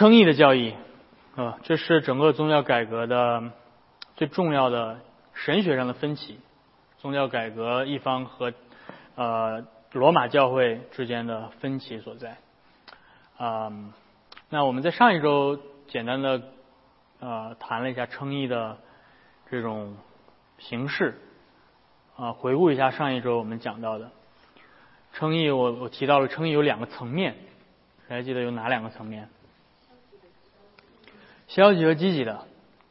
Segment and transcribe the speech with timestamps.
[0.00, 0.74] 称义的教义，
[1.36, 3.52] 啊，这是整个宗教改革的
[4.16, 4.98] 最重要的
[5.34, 6.40] 神学上的分歧，
[6.96, 8.54] 宗教改革一方和
[9.14, 12.38] 呃罗马教会之间的分歧所在。
[13.36, 13.70] 啊，
[14.48, 16.44] 那我们在上一周简单的
[17.18, 18.78] 呃谈了一下称义的
[19.50, 19.98] 这种
[20.56, 21.20] 形式，
[22.16, 24.10] 啊，回顾一下上一周我们讲到的
[25.12, 27.36] 称义，我我提到了称义有两个层面，
[28.08, 29.28] 谁还记得有哪两个层面？
[31.50, 32.46] 消极和积极的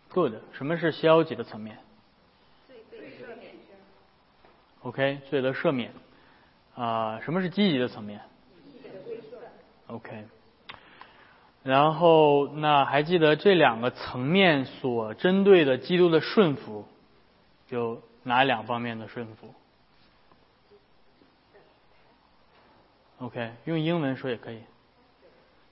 [0.09, 0.33] ，good。
[0.51, 1.77] 什么是消极的层面
[4.81, 5.93] ？OK，罪得赦免。
[6.75, 8.19] 啊，什么是积极的层面
[9.87, 10.25] ？OK。
[11.63, 16.85] 然后，那还记得这两个层面所针对的基督的顺服，
[17.69, 19.53] 有哪两方面的顺服
[23.19, 24.61] ？OK，用英文说也可以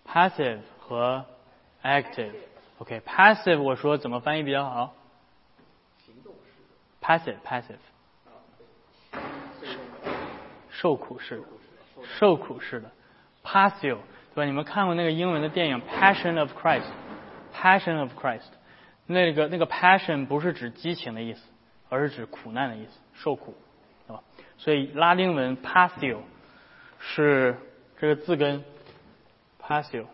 [0.06, 1.26] ，passive 和
[1.84, 2.32] active。
[2.80, 4.94] OK，passive 我说怎么翻译比较好？
[6.06, 6.62] 行动式。
[7.02, 7.78] passive，passive。
[10.70, 11.44] 受苦式的，
[12.20, 12.92] 受苦式的
[13.44, 13.98] ，passive，
[14.36, 14.46] 对吧？
[14.46, 16.84] 你们看过那个英文的电影《Passion of Christ》，
[17.56, 18.42] 《Passion of Christ》，
[19.08, 21.42] 那个那个 passion 不是指激情的意思，
[21.90, 23.56] 而是指苦难的意思，受苦，
[24.06, 24.22] 对吧？
[24.60, 26.20] 所以拉丁文 passive
[27.00, 27.58] 是
[27.98, 28.64] 这个字根
[29.60, 30.06] passive。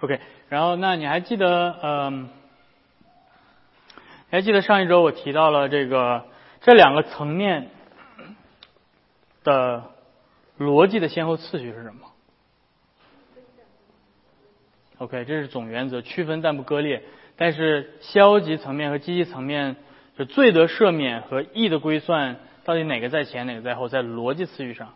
[0.00, 0.20] ，OK。
[0.48, 2.28] 然后，那你还记得，嗯，
[4.30, 6.26] 还记得上一周我提到了这个
[6.60, 7.70] 这两个层面
[9.44, 9.92] 的
[10.58, 12.08] 逻辑的先后次序是什么
[14.98, 17.02] ？OK，这是总原则，区分但不割裂。
[17.38, 19.76] 但是消极层面和积极层面，
[20.16, 23.88] 就罪得赦免和义的归算，到底哪个在前，哪个在后？
[23.88, 24.94] 在逻辑次序上。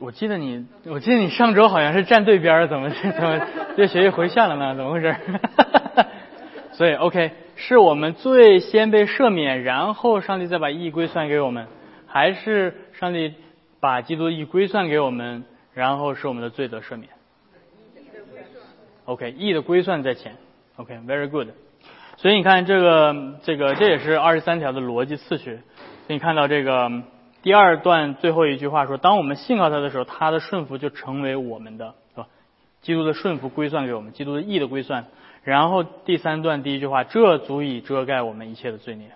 [0.00, 3.40] 我记得你，我记得你上周好像是站对边儿怎么怎么
[3.78, 4.74] 越学越回旋了呢？
[4.76, 5.16] 怎么回事？
[6.74, 11.66] 所以 OK，是我们最先被赦免，然后上帝再把义归算给我们，
[12.06, 13.34] 还是上帝？
[13.80, 17.10] 把基督义归算给我们，然后是我们的罪得赦免。
[19.04, 20.36] OK，义的归算在前。
[20.76, 21.48] OK，very good。
[22.16, 25.60] 所以你看这个这个这也是二十三条的逻辑次序。
[26.06, 26.90] 所以你看到这个
[27.42, 32.26] 第二段最后一句话说：当我们信靠他的时候，他的顺服就成为我们的，是吧？
[32.82, 35.06] 基督的顺服归算给我们，基督的义的归算。
[35.44, 39.12] 然后第三段第一句话，这足以遮盖我们一切的罪孽。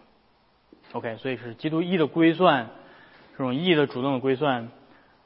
[0.93, 2.71] OK，所以是基督义的归算。
[3.43, 4.69] 这种义的主动的归算，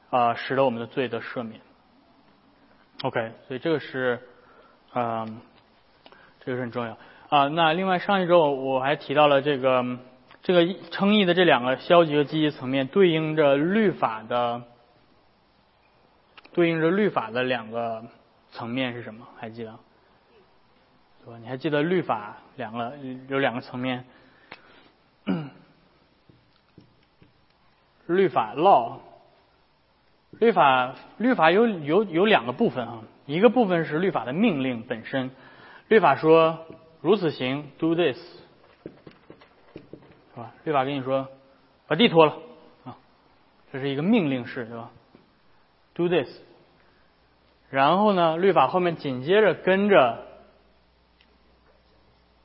[0.09, 1.61] 啊，使得我们的罪得赦免。
[3.03, 4.19] OK，所以这个是，
[4.95, 5.39] 嗯，
[6.39, 6.97] 这个是很重要
[7.29, 7.47] 啊。
[7.49, 9.99] 那另外上一周我还提到了这个
[10.41, 14.63] 这个称义的这两个消极和积极层面，对应着律法的，
[16.53, 18.03] 对应着律法的两个
[18.49, 19.27] 层面是什么？
[19.37, 19.77] 还记得？
[21.23, 21.39] 对吧？
[21.39, 22.93] 你还记得律法两个
[23.27, 24.05] 有两个层面，
[28.07, 28.99] 律法 law，
[30.31, 35.31] 律法律法有有有两个部分啊，一个部分是律法的命令本身，
[35.87, 36.65] 律法说
[37.01, 38.17] 如此行，do this，
[40.33, 40.53] 是吧？
[40.63, 41.27] 律法跟你说
[41.87, 42.37] 把地拖了
[42.85, 42.97] 啊，
[43.71, 44.91] 这是一个命令式，对吧
[45.93, 46.29] ？do this，
[47.69, 50.25] 然后呢，律法后面紧接着跟着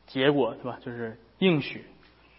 [0.07, 0.79] 结果，对吧？
[0.81, 1.85] 就是应许，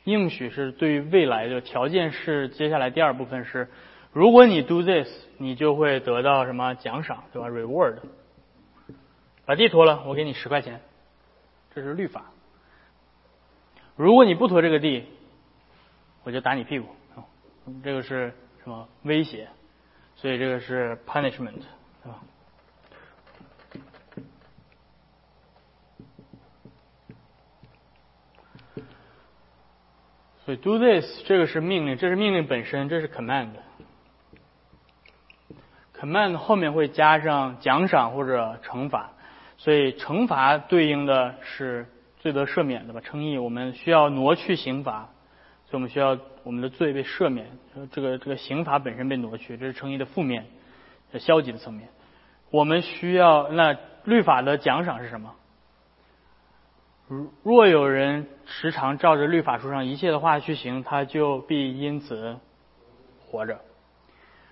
[0.04, 3.70] 应许是对于未来的条件是接下来第二部分是，
[4.12, 5.08] 如果你 do this，
[5.38, 7.98] 你就会得到什么奖赏，对吧？reward，
[9.46, 10.82] 把地拖了，我给你十块钱，
[11.74, 12.26] 这是律法。
[13.96, 15.06] 如果你不拖这个地，
[16.24, 16.88] 我就打你屁股，
[17.84, 18.34] 这个是
[18.64, 19.48] 什么威胁？
[20.16, 21.62] 所以这个是 punishment，
[22.04, 22.20] 对吧？
[30.46, 33.50] 所以 do this 这个是命令，这是命令本身，这是 command。
[35.98, 39.12] command 后面会加上奖赏或者惩罚，
[39.58, 41.88] 所以惩罚对应的是
[42.20, 43.00] 罪得赦免的吧？
[43.00, 45.10] 称义，我们需要挪去刑罚，
[45.66, 47.48] 所以我们需要我们的罪被赦免，
[47.94, 50.46] 这个这个刑罚本身被挪去，这是称义的负面、
[51.20, 51.88] 消极的层面。
[52.50, 55.34] 我们需要那律法的奖赏是什么？
[57.44, 62.38] 若有人时常照着律法书上一切的话去行，他就必因此
[63.26, 63.62] 活着。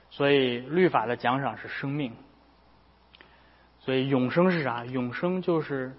[0.10, 2.14] 所以律法的奖赏是生命。
[3.80, 4.86] 所以永生是啥？
[4.86, 5.94] 永生就是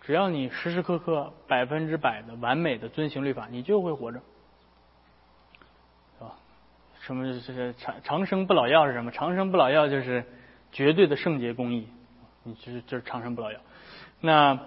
[0.00, 4.20] 只要你时时刻刻百分之百的完美的遵行律法，你就会活着，
[6.18, 6.36] 是吧？
[7.00, 9.10] 什么是长长生不老药是什么？
[9.10, 10.24] 长生不老药就是
[10.72, 11.88] 绝对的圣洁公义，
[12.42, 13.60] 你就是就是长生不老药。
[14.20, 14.58] 那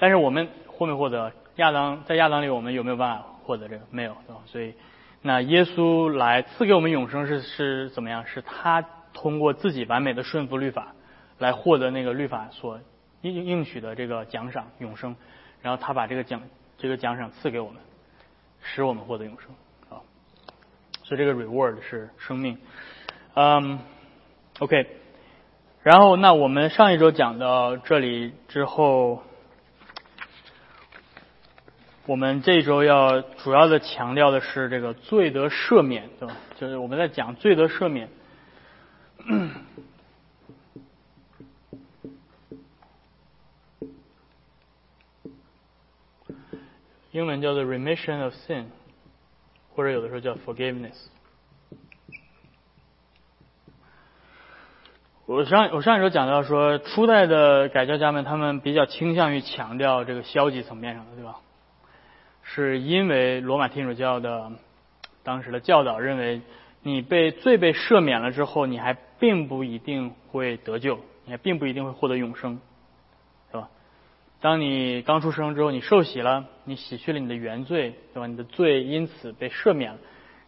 [0.00, 3.84] 但是我们获没获得亚当在亚当里，我们有没有办法获得这个？
[3.90, 4.40] 没有，对吧？
[4.46, 4.72] 所以
[5.20, 8.26] 那耶稣来赐给我们永生是是怎么样？
[8.26, 8.82] 是他
[9.12, 10.94] 通过自己完美的顺服律法，
[11.36, 12.80] 来获得那个律法所
[13.20, 15.14] 应应许的这个奖赏永生，
[15.60, 16.40] 然后他把这个奖
[16.78, 17.76] 这个奖赏赐给我们，
[18.62, 19.50] 使我们获得永生
[19.90, 20.00] 啊。
[21.04, 22.56] 所以这个 reward 是生命，
[23.34, 23.80] 嗯
[24.60, 24.96] ，OK。
[25.82, 29.22] 然后那我们上一周讲到这里之后。
[32.06, 36.36] 我们这周要主要的强调的是这个罪得赦免，对吧？
[36.56, 38.08] 就是我们在讲罪得赦免，
[47.12, 48.64] 英文叫做 remission of sin，
[49.74, 50.96] 或者有的时候叫 forgiveness。
[55.26, 61.36] 我上我上一周讲到说，初代的改教家们他们比较倾向于强调这个消极层面上的，对吧？
[62.52, 64.50] 是因为罗马天主教的
[65.22, 66.40] 当时的教导认为，
[66.82, 72.58] 你被罪被赦免了之后，你还并不一定会得救，你还并不一定会获得永生，
[73.52, 73.68] 对吧？
[74.40, 78.26] 当你刚出生之后，你受洗了，你洗去了你的原罪，对吧？
[78.26, 79.98] 你的罪因此被赦免了，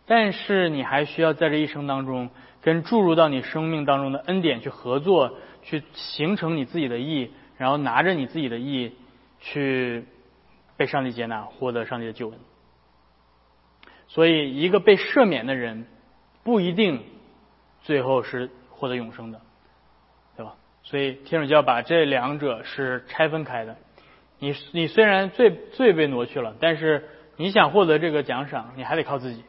[0.05, 2.31] 但是你还需要在这一生当中
[2.62, 8.90] 跟注入到你生命当中的恩典去合作，去形成你自己的义，然后拿着你自己的义
[9.38, 10.05] 去。
[10.76, 12.38] 被上帝接纳，获得上帝的救恩。
[14.08, 15.86] 所以，一个被赦免的人
[16.43, 17.02] 不一定
[17.82, 19.41] 最后是获得永生的，
[20.36, 20.55] 对吧？
[20.82, 23.76] 所以，天主教把这两者是拆分开的。
[24.38, 29.44] 你你虽然最最被挪去了，但是你想获得这个奖赏，你还得靠自己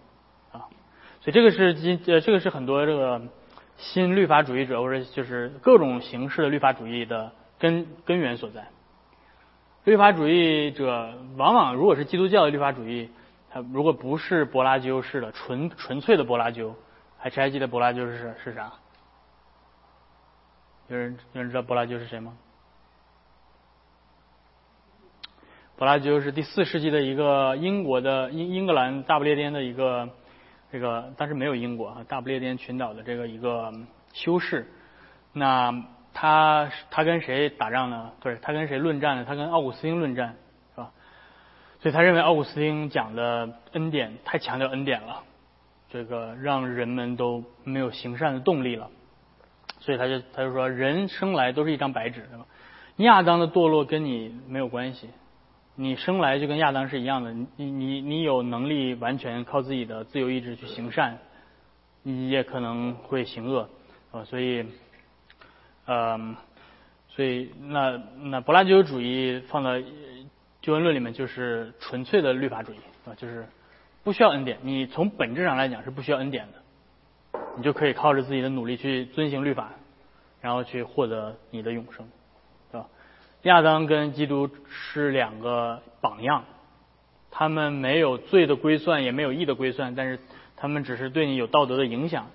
[0.51, 0.69] 啊。
[1.19, 3.21] 所以，这个是今呃，这个是很多这个
[3.75, 8.67] 新律法主义者或者就是各种形式的律法主义的根根源所在。
[9.85, 13.09] 律法主义者往往，如果是基督教的律法主义，
[13.49, 16.73] 他如果不是柏拉修式的纯纯粹的柏拉修，
[17.17, 18.71] 还还记得柏拉修是是啥？
[20.87, 22.33] 有人有人知道柏拉修是谁吗？
[25.75, 30.07] 柏拉修是第四世纪的一个英国的英英格兰大不列颠的一个
[30.71, 33.73] 这个，但是没有英国啊，大不列颠群岛的这个一个
[34.13, 34.65] 修士，
[35.33, 35.83] 那。
[36.13, 38.11] 他他跟谁打仗呢？
[38.21, 39.25] 不是他跟谁论战呢？
[39.25, 40.35] 他跟奥古斯丁论战，
[40.75, 40.91] 是吧？
[41.81, 45.23] 所以他认为奥古斯丁讲的恩典太强调恩典了，
[45.89, 48.89] 这个让人们都没有行善的动力了。
[49.79, 52.45] 所以他就他就说，人生来都是一张白纸，对吧？
[52.97, 55.09] 亚当的堕落跟你没有关系，
[55.75, 57.33] 你生来就跟亚当是一样的。
[57.33, 61.17] 你你你有能力完全靠自己的自由意志去行善，
[62.03, 63.67] 你也可能会行恶，
[64.11, 64.65] 啊，所以。
[65.85, 66.35] 嗯，
[67.09, 69.71] 所以那那柏拉图主义放到
[70.61, 73.45] 救恩论里面就是纯粹的律法主义啊，就是
[74.03, 79.71] 不需要恩典，你从本质上来讲是不需要恩典的，你就可以靠着自己的努力去遵行律法，
[80.41, 82.07] 然后去获得你的永生，
[82.71, 82.87] 对吧？
[83.43, 86.45] 亚当跟基督是两个榜样。
[87.35, 90.19] 他们没有罪的归算，也没有义的归算，但是
[90.55, 92.27] 他们只是对你有道德的影响。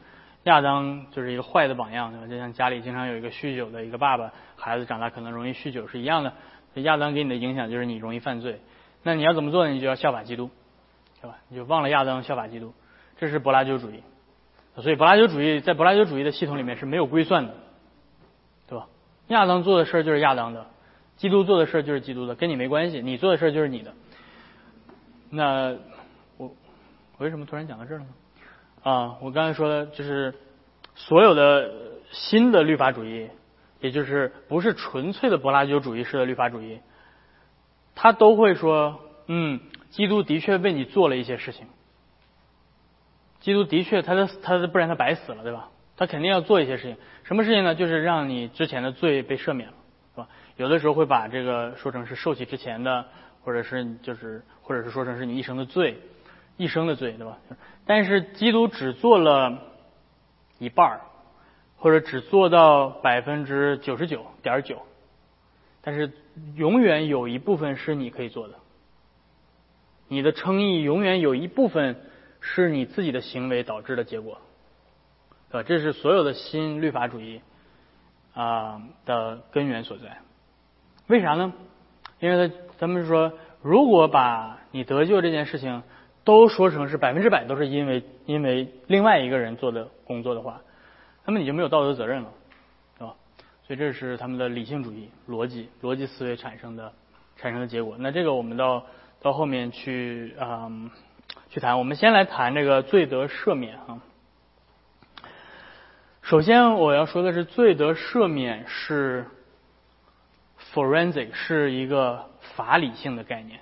[0.49, 2.27] 亚当就是一个坏的榜样，对吧？
[2.27, 6.33] 就像家里经常有一个酗酒的一个爸爸，孩子长大可能容易酗酒是一样的。
[6.77, 8.61] 亚当给你的影响就是你容易犯罪。
[9.03, 9.73] 那你要怎么做呢？
[9.73, 10.49] 你就要效法基督，
[11.21, 11.37] 对吧？
[11.49, 12.73] 你就忘了亚当，效法基督。
[13.19, 14.03] 这是柏拉图主义。
[14.77, 17.55] 所以柏拉图主义在柏拉图主义的系统里面是没有归算的，
[18.67, 18.87] 对吧？
[19.27, 20.67] 亚当做的事儿就是亚当的，
[21.17, 23.03] 基督做的事儿就是基督的，跟你没关系。
[23.03, 23.93] 你做的事儿就是你的。
[25.31, 25.77] 那
[26.39, 26.55] 我我
[27.19, 28.11] 为什么突然讲到这儿了呢？
[28.89, 30.33] 啊，我刚才说的就是
[30.95, 31.71] 所有的
[32.11, 33.29] 新的律法主义，
[33.81, 36.81] 也就是不是纯粹的柏拉图主义式的律法主义，
[37.95, 41.67] 他都会说，嗯，基督的确为你做了一些事情，
[43.41, 45.69] 基督的确他的他的不然他白死了，对吧？
[45.99, 47.75] 他肯定要做一些事情，什么事情呢？
[47.75, 49.75] 就是让你之前的罪被赦免了，
[50.15, 50.29] 是吧？
[50.57, 53.05] 有的时候会把这个说成是受洗之前的。
[53.45, 55.97] 或者是就是，或者是说成是你一生的罪，
[56.59, 57.39] 一生的罪，对吧？
[57.87, 59.63] 但是基督只做了
[60.59, 61.01] 一半儿，
[61.79, 64.83] 或者只做到百分之九十九点九，
[65.81, 66.13] 但是
[66.57, 68.57] 永远有一部分是你可以做的。
[70.09, 71.97] 你的称义永远有一部分
[72.41, 74.39] 是你自己的行为导致的结果，
[75.51, 75.67] 对吧？
[75.67, 77.41] 这是所有的新律法主义
[78.35, 80.19] 啊的根源所在。
[81.07, 81.55] 为啥呢？
[82.21, 82.55] 因为他。
[82.79, 85.83] 咱们说，如果把你得救这件事情
[86.29, 90.61] 都说成是百分之百都是因为因为另外一个人做的工作的话，
[91.25, 92.29] 那么你就没有道德责任了，
[92.99, 93.15] 是吧？
[93.67, 96.93] 所以这是他们的理性主义逻辑逻辑思维产生的
[97.39, 97.97] 产生的结果。
[97.99, 98.85] 那这个我们到
[99.23, 100.71] 到后面去啊
[101.49, 101.79] 去谈。
[101.79, 104.03] 我们先来谈这个罪得赦免啊。
[106.21, 109.25] 首先我要说的是，罪得赦免是
[110.75, 112.27] forensic 是一个。
[112.57, 113.61] 法理性的概念，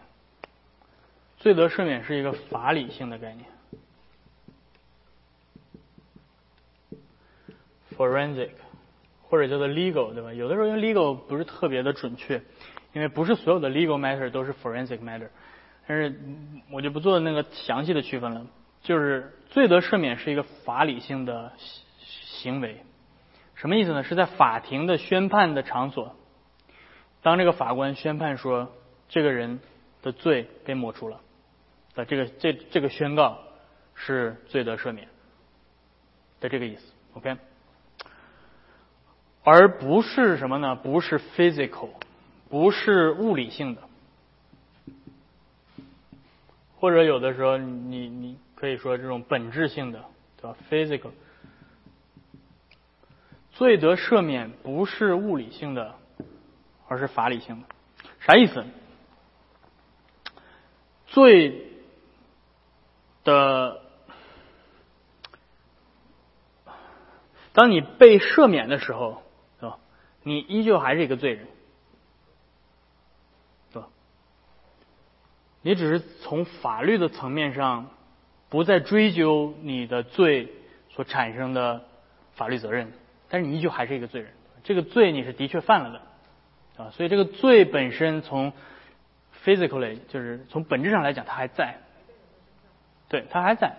[1.46, 3.46] 罪得赦免是一个法理性的概念
[7.96, 8.50] ，forensic
[9.28, 10.34] 或者叫做 legal 对吧？
[10.34, 12.42] 有的时候用 legal 不是特别的准确，
[12.92, 15.28] 因为不是所有的 legal matter 都是 forensic matter，
[15.86, 16.20] 但是
[16.72, 18.44] 我就不做那个详细的区分了。
[18.82, 21.52] 就是罪得赦免是一个法理性的
[22.00, 22.82] 行为，
[23.54, 24.02] 什么意思呢？
[24.02, 26.16] 是在法庭的宣判的场所，
[27.22, 28.72] 当这个法官宣判说。
[29.08, 29.60] 这个人
[30.02, 31.20] 的罪被抹除了，
[31.96, 33.38] 的这个这这个宣告
[33.94, 35.08] 是罪得赦免
[36.38, 37.36] 的这个意思，OK，
[39.42, 40.76] 而不是什么呢？
[40.76, 41.90] 不是 physical，
[42.50, 43.82] 不是物理性的，
[46.78, 50.04] 或者有的时候你你可以说这种本质性的，
[50.36, 51.12] 对吧？physical，
[53.52, 55.94] 罪得赦免不是物理性的，
[56.88, 57.66] 而是法理性的，
[58.20, 58.64] 啥意思？
[61.06, 61.75] 罪
[63.26, 63.82] 的，
[67.52, 69.22] 当你被赦免的时候，
[69.60, 69.78] 是吧？
[70.22, 71.46] 你依旧还是一个罪人，
[73.72, 73.88] 是吧？
[75.60, 77.90] 你只是从法律的层面上
[78.48, 80.50] 不再追究你的罪
[80.88, 81.84] 所产生的
[82.36, 82.92] 法律责任，
[83.28, 84.32] 但是你依旧还是一个罪人。
[84.64, 88.54] 这个罪你是的确犯了的，啊，所以这个罪本身从。
[89.44, 91.78] physically 就是从本质上来讲，它还在，
[93.08, 93.76] 对，他还在，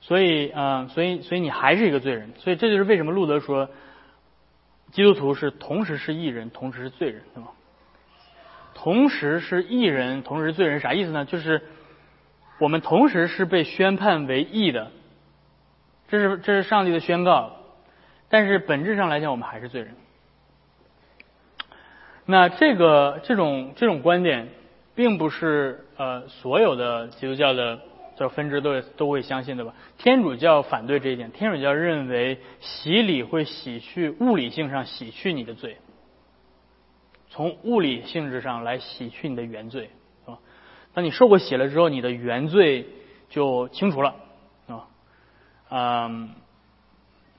[0.00, 3.68] 所以，嗯，所以，所以你还是一个罪人，所以这就是为什么路德说，
[4.92, 7.50] 基督徒是同时是义人，同时是罪人，对吗？
[8.74, 11.24] 同时是义人，同时是罪人，啥意思呢？
[11.24, 11.62] 就是
[12.60, 14.90] 我们同时是被宣判为义的，
[16.08, 17.56] 这是这是上帝的宣告，
[18.28, 19.94] 但是本质上来讲，我们还是罪人。
[22.24, 24.48] 那这个这种这种观点。
[24.92, 27.80] 并不是呃所有的基督教的
[28.20, 29.72] 这分支都都会相信对吧？
[29.96, 35.78] 天主教反对这一点，天主教认为洗礼会洗去物理性上洗去你的罪，
[37.30, 39.88] 从物理性质上来洗去你的原罪
[40.26, 40.36] 啊。
[40.92, 42.86] 当你受过洗了之后，你的原罪
[43.30, 44.14] 就清除了
[44.66, 44.86] 啊。
[45.70, 46.34] 嗯，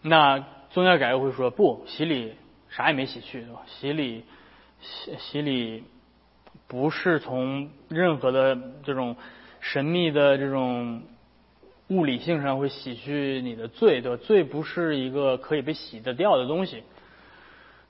[0.01, 0.39] 那
[0.71, 2.33] 宗教改革会说不，洗礼
[2.69, 3.61] 啥也没洗去对吧？
[3.67, 4.25] 洗礼
[4.79, 5.83] 洗洗礼。
[6.67, 9.17] 不是从任何的这种
[9.61, 11.03] 神秘的这种
[11.87, 14.23] 物理性上会洗去你的罪，对吧？
[14.23, 16.83] 罪不是一个可以被洗得掉的东西。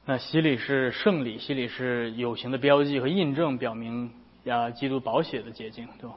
[0.05, 4.11] 那洗礼是圣礼，洗礼是有形的标记和印证，表明
[4.45, 6.15] 啊基督宝血的捷径，对吧？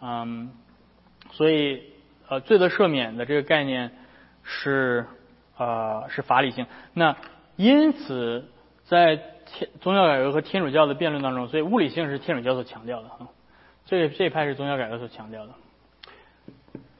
[0.00, 0.50] 嗯，
[1.32, 1.82] 所以
[2.28, 3.90] 呃罪的赦免的这个概念
[4.42, 5.06] 是
[5.56, 6.66] 呃是法理性。
[6.94, 7.16] 那
[7.56, 8.48] 因此
[8.84, 13.28] 在天宗教改革和天主教的辩论当中，所以物理性是天主教所强调的啊。
[13.88, 15.52] 这这一派是宗教改革所强调的。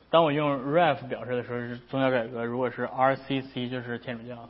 [0.08, 4.48] 当我用 ref 表示的时候是宗教改革，如果是 RCC 就是天主教啊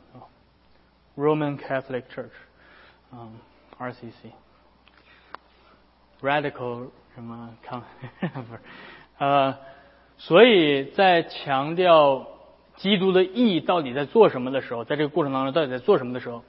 [1.17, 2.29] ，Roman Catholic Church，
[3.11, 3.33] 嗯
[6.21, 7.83] ，RCC，Radical 什么抗
[8.47, 8.61] 不是
[9.17, 9.57] 呃，
[10.17, 12.25] 所以在强调
[12.77, 16.41] 基督的义到底在做什么的时候，在这个过程当中到底在做什么的时候，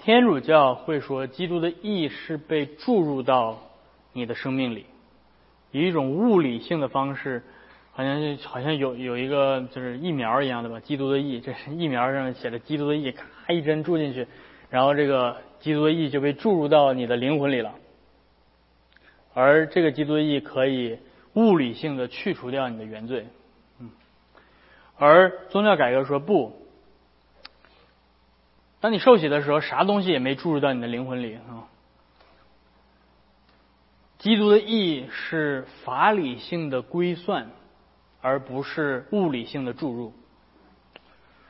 [0.00, 3.60] 天主教会说基督的义是被注入到
[4.12, 4.84] 你的生命里。
[5.70, 7.42] 以一种物理性的方式，
[7.92, 14.26] 好像就好像有有一个就是疫苗一样的吧，基督的疫，这是疫苗上写的基督的疫，咔一针注进去，
[14.70, 17.74] 然后这个基督的疫就被注入到你的灵魂里了，
[19.34, 20.98] 而这个基督的疫可以
[21.34, 23.26] 物理性的去除掉你的原罪，
[23.80, 23.90] 嗯，
[24.96, 26.66] 而宗教改革说不，
[28.80, 31.68] 当你受洗的时候，啥东西也没注入到你的灵魂里啊。
[34.28, 37.50] 基督的义是法理性的规算，
[38.20, 40.12] 而不是物理性的注入。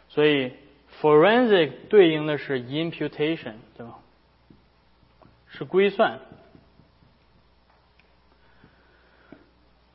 [0.08, 0.52] 所以
[1.00, 3.98] ，forensic 对应的是 imputation，对吧？
[5.48, 6.20] 是规算。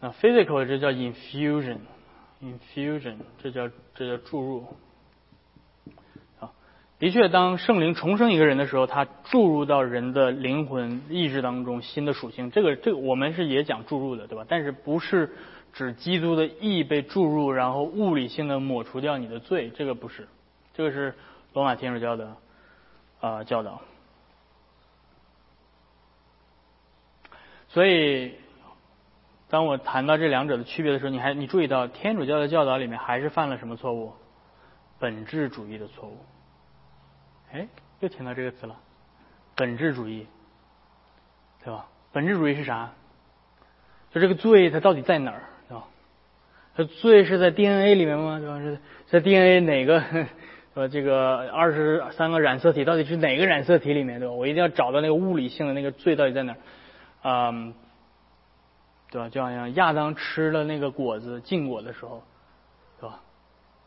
[0.01, 4.67] 那 physical 这叫 infusion，infusion 这叫这叫注入。
[7.03, 12.49] 的确，当圣灵重生一个人的时候，他注入到人的灵魂意志当中新的属性。
[12.49, 14.45] 这个，这个我们是也讲注入的，对吧？
[14.47, 15.29] 但是不是
[15.73, 19.69] 指基督的意被注入，然后物理性的抹除掉你的罪？
[19.75, 20.29] 这个不是，
[20.73, 21.13] 这个是
[21.51, 22.37] 罗马天主教的
[23.19, 23.81] 啊教导。
[27.67, 28.31] 所以，
[29.49, 34.13] 当我谈到这两者的区别的时候，你还你注意到天主教的教导里面还是犯了什么错误？
[34.99, 36.17] 本质主义的错误。
[37.53, 37.67] 哎，
[37.99, 38.75] 又听到这个词了，
[39.55, 40.25] 本质主义，
[41.63, 41.85] 对吧？
[42.11, 42.91] 本质主义是啥？
[44.11, 45.85] 就这个罪它到底在哪儿，对吧？
[46.75, 48.39] 它罪是在 DNA 里面吗？
[48.39, 48.57] 对吧？
[48.57, 50.03] 是在 DNA 哪个
[50.73, 54.33] 呃这个二十三个染色体到底是哪个染色体里面，对吧？
[54.33, 56.57] 我一定要找到那个物理性的那个罪到底在哪儿，
[57.21, 57.75] 嗯，
[59.11, 59.29] 对吧？
[59.29, 62.23] 就好像亚当吃了那个果子禁果的时候，
[62.99, 63.21] 对吧？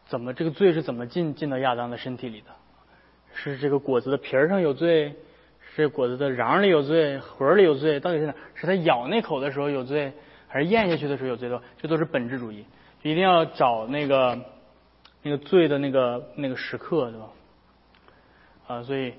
[0.07, 2.47] 怎么这个罪是怎么进进到亚当的身体里的？
[3.37, 5.15] 是这个果子的皮儿上有罪，
[5.75, 8.35] 是果子的瓤里有罪，核里有罪，到底是哪？
[8.55, 10.13] 是他咬那口的时候有罪，
[10.49, 11.63] 还是咽下去的时候有罪的？
[11.77, 12.65] 这都是本质主义，
[13.03, 14.39] 一定要找那个
[15.23, 17.27] 那个罪的那个那个时刻，对吧？
[18.67, 19.13] 啊，所以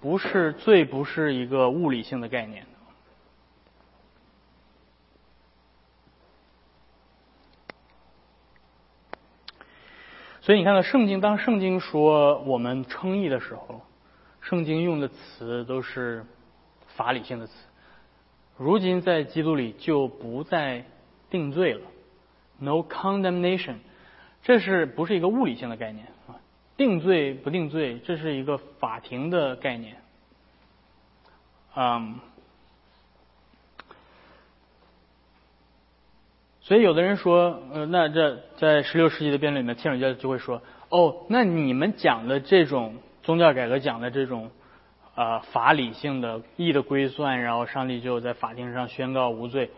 [0.00, 2.64] 不是罪，不是一个物理性的概念。
[10.42, 13.80] 所以你看到圣经，当圣经说我们称义的时候，
[14.40, 16.26] 圣经用的词都是
[16.96, 17.52] 法理性的词。
[18.58, 20.84] 如今在基督里就不再
[21.30, 21.82] 定罪了
[22.58, 23.76] ，no condemnation，
[24.42, 26.34] 这是不是一个物理性的概念啊？
[26.76, 29.96] 定罪不定罪，这是一个法庭的概念。
[31.76, 32.18] 嗯。
[36.72, 44.50] 所以有的人说，呃，那这在十六世纪的辩论里面，天主教就会说，哦，那你们讲的这种宗教改革讲的这种，
[45.14, 49.70] 呃，法理性的义的归算，然后上帝就在法庭上宣告无罪，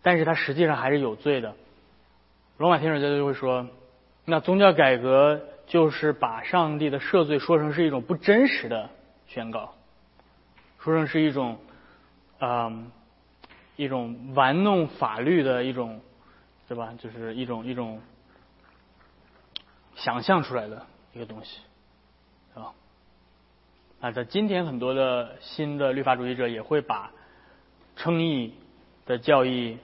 [0.00, 1.54] 但是他实际上还是有罪的。
[2.56, 3.66] 罗马天主教就会说，
[4.24, 8.90] 那宗教改革就是把上帝的赦罪说成是一种不真实的
[9.26, 9.74] 宣告，
[10.78, 11.58] 说成是一种，
[12.38, 12.92] 嗯，
[13.74, 16.00] 一种玩弄法律的一种。
[16.68, 16.92] 对吧？
[16.98, 17.98] 就是一种一种
[19.96, 21.60] 想象出来的一个东西，
[22.52, 22.74] 是吧？
[24.02, 27.10] 啊，在今天很多的新的律法主义者也会把
[27.96, 28.52] 称义
[29.06, 29.78] 的教义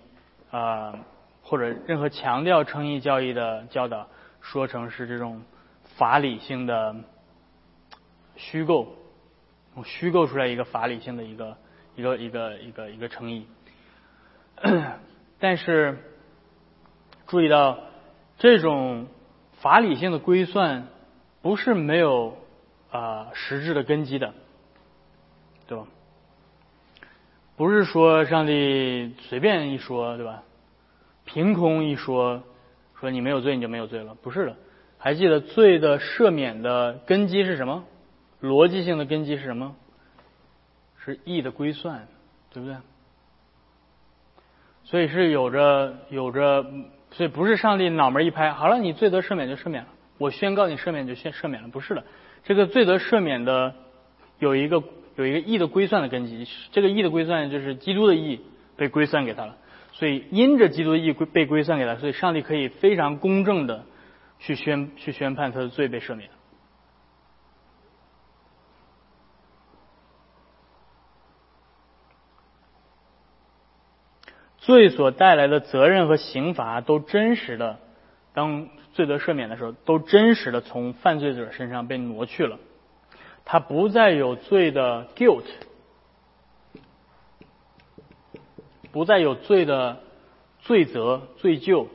[0.51, 1.07] 啊，
[1.43, 4.07] 或者任何强调称义教义的教导，
[4.43, 5.43] 说成是这种
[5.97, 6.95] 法理性的
[8.37, 8.95] 虚构，
[9.87, 11.57] 虚构出来一个法理性的一个
[11.97, 13.47] 一个一个一个一个称义，
[15.41, 16.11] 但是。
[17.35, 17.81] 注意到，
[18.39, 19.09] 这种
[19.55, 20.87] 法理性的规算
[21.43, 22.37] 不是没有
[22.93, 24.33] 啊实质的根基的，
[25.67, 25.89] 对吧？
[27.57, 30.45] 不是说上帝随便一说，对吧？
[31.25, 32.45] 凭空一说，
[33.01, 34.57] 说你没有罪你就没有罪了，不是的。
[34.99, 37.85] 还记得罪的赦免的根基是什么
[38.41, 39.75] 逻辑性的根基是什么？
[41.05, 42.07] 是义的归算，
[42.53, 42.77] 对不对？
[44.85, 46.65] 所以是有着有着，
[47.17, 52.05] 所以不是上帝脑门一拍，好了，你罪得赦免就赦免了，我宣告你赦免就宣赦免了，不是的。
[52.43, 53.75] 这个罪得赦免的
[54.39, 54.83] 有一个
[55.17, 58.41] 有一个义的归算的根基，这个义的归算就是基督的义
[58.77, 59.57] 被归算给他了，
[59.93, 63.85] 所以因着基督的义归被归算给他，所以上帝可以非常公正的
[64.41, 66.29] 去宣去宣判他的罪被赦免。
[74.65, 77.79] 罪所带来的责任和刑罚都真实的，
[78.33, 82.59] 当罪得赦免的时候，都真实的从犯罪者身上被挪去了，
[83.45, 85.45] 他不再有罪的 guilt，
[88.91, 90.01] 不再有罪的
[90.61, 91.89] 罪责、罪疚。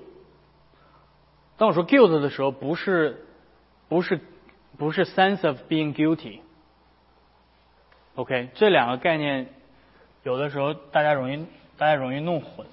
[1.58, 3.26] 当我说 guilt 的时候，不是
[3.88, 4.20] 不是
[4.78, 6.42] 不是 sense of being guilty。
[8.14, 9.48] OK，这两个概念
[10.22, 11.48] 有的时候大家容易。
[11.80, 12.68] 大家容易弄混。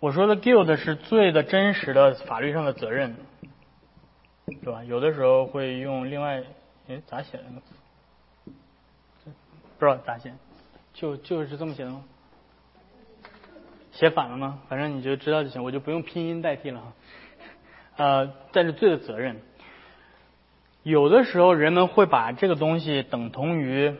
[0.00, 3.14] 我说的 guilt 是罪的真实的法律上的责任，
[4.60, 4.82] 对吧？
[4.82, 6.42] 有的时候会用另外，
[6.88, 9.30] 哎，咋写的那个词？
[9.78, 10.34] 不知道咋写，
[10.94, 12.02] 就就是这么写的吗？
[13.92, 14.62] 写反了吗？
[14.68, 16.92] 反正你就知道就行，我就不用拼音代替了哈。
[17.98, 19.40] 呃，但是罪的责任，
[20.82, 23.94] 有的时候人们会把这个东西等同于。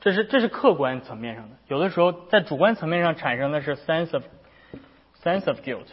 [0.00, 4.24] 这是这是客观层面上的，有的时候在主观层面上产生的是 sense of
[5.22, 5.86] sense of guilt，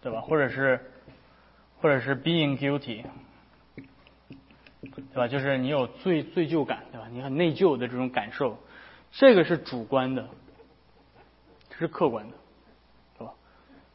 [0.00, 0.20] 对吧？
[0.20, 0.80] 或者是
[1.80, 3.04] 或者是 being guilty，
[4.80, 5.26] 对吧？
[5.26, 7.08] 就是你有罪罪疚感，对吧？
[7.10, 8.58] 你很内疚的这种感受，
[9.10, 10.28] 这个是主观的，
[11.70, 12.36] 这是客观的，
[13.18, 13.32] 对吧？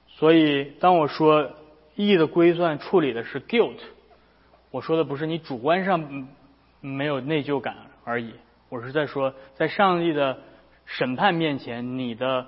[0.08, 1.52] 所以当我说
[1.96, 3.80] 义的归算处理的是 guilt，
[4.72, 6.28] 我说的不是你主观上
[6.82, 8.34] 没有内疚感而已。
[8.74, 10.40] 我是在说，在上帝的
[10.86, 12.48] 审判面前，你的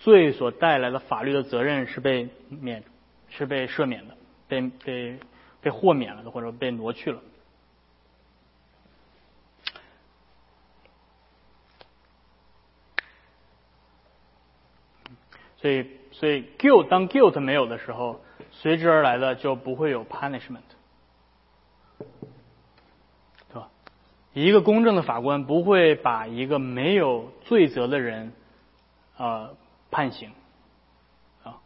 [0.00, 2.82] 罪所带来的法律的责任是被免，
[3.28, 4.16] 是被赦免的，
[4.48, 5.20] 被被
[5.60, 7.22] 被豁免了的，或者被挪去了。
[15.58, 18.20] 所以，所以 guilt 当 guilt 没有的时候，
[18.50, 20.62] 随之而来的就不会有 punishment。
[24.34, 28.32] 一个公正的法官不会把一个没有罪责的人，
[29.18, 29.54] 呃，
[29.90, 30.30] 判刑，
[31.44, 31.60] 啊，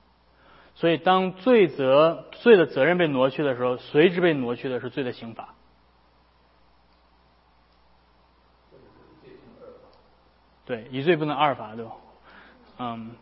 [0.75, 5.51] 所以当罪责罪的责任被挪去的时候，随之被挪去的是罪的刑罚。
[10.65, 11.93] 对，一罪不能二罚，对吧？
[12.79, 13.13] 嗯，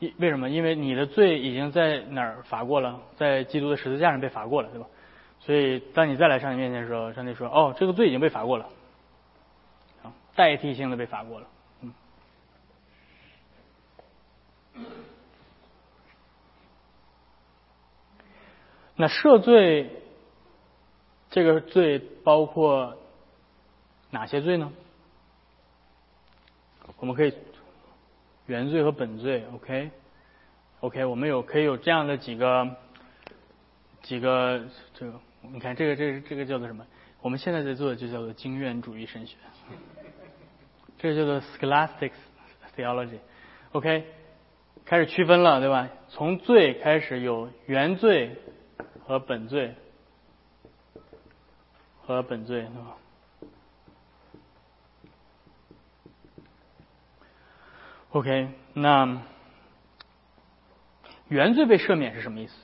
[0.00, 0.50] 因为什么？
[0.50, 4.88] 因为你的罪已经在哪儿罚过了，在基督的十字架上被罚过了，对吧？
[5.40, 8.68] 所以，当你再来上帝面前的时候，上帝说：“哦，这个罪已经被罚过了，
[10.02, 11.46] 啊，代替性的被罚过了。”
[11.80, 11.94] 嗯。
[18.96, 19.90] 那赦罪，
[21.30, 22.96] 这个罪包括
[24.10, 24.70] 哪些罪呢？
[26.98, 27.32] 我们可以
[28.46, 32.76] 原罪和本罪，OK，OK，我们有可以有这样的几个
[34.02, 35.18] 几个这个。
[35.52, 36.86] 你看这个，这个，这个叫做什么？
[37.20, 39.36] 我们现在在做的就叫做经验主义神学，
[40.98, 42.12] 这个叫做 scholastic
[42.76, 43.18] theology。
[43.72, 44.06] OK，
[44.84, 45.88] 开始区分了，对吧？
[46.08, 48.36] 从罪开始有原罪
[49.04, 49.74] 和本罪
[52.02, 52.96] 和本罪，对吧
[58.10, 59.22] ？OK，那
[61.28, 62.54] 原罪被赦免是什么意思？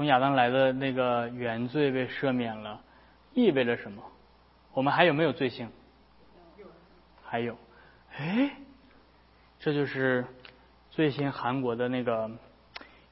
[0.00, 2.80] 从亚当来的那个原罪被赦免了，
[3.34, 4.02] 意味着什么？
[4.72, 5.70] 我们还有没有罪性？
[7.22, 7.54] 还有，
[8.16, 8.50] 哎，
[9.58, 10.24] 这就是
[10.90, 12.30] 最新韩国的那个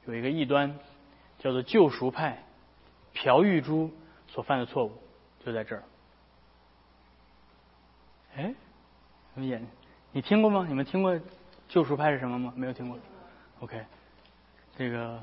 [0.07, 0.79] 有一个异端，
[1.37, 2.41] 叫做救赎派
[3.13, 3.93] 朴玉珠
[4.27, 4.97] 所犯的错误
[5.45, 5.83] 就在这儿。
[8.35, 8.55] 哎
[9.35, 9.63] 你，演，
[10.11, 10.65] 你听过吗？
[10.67, 11.19] 你们听过
[11.67, 12.51] 救赎派是什么吗？
[12.55, 12.97] 没有听过。
[13.59, 13.79] OK，
[14.75, 15.21] 这个。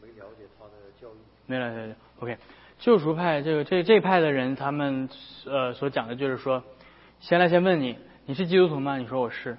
[0.00, 1.94] 没了解他的教育，没了解。
[2.20, 2.38] OK，
[2.78, 5.08] 救赎派这个这这派的人，他们
[5.46, 6.62] 呃所讲的就是说，
[7.20, 8.98] 先来先问你，你是基督徒吗？
[8.98, 9.56] 你说我是。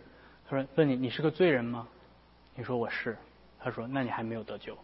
[0.49, 1.87] 他说问你，你是个罪人吗？
[2.55, 3.17] 你说我是。
[3.59, 4.77] 他说那你还没有得救。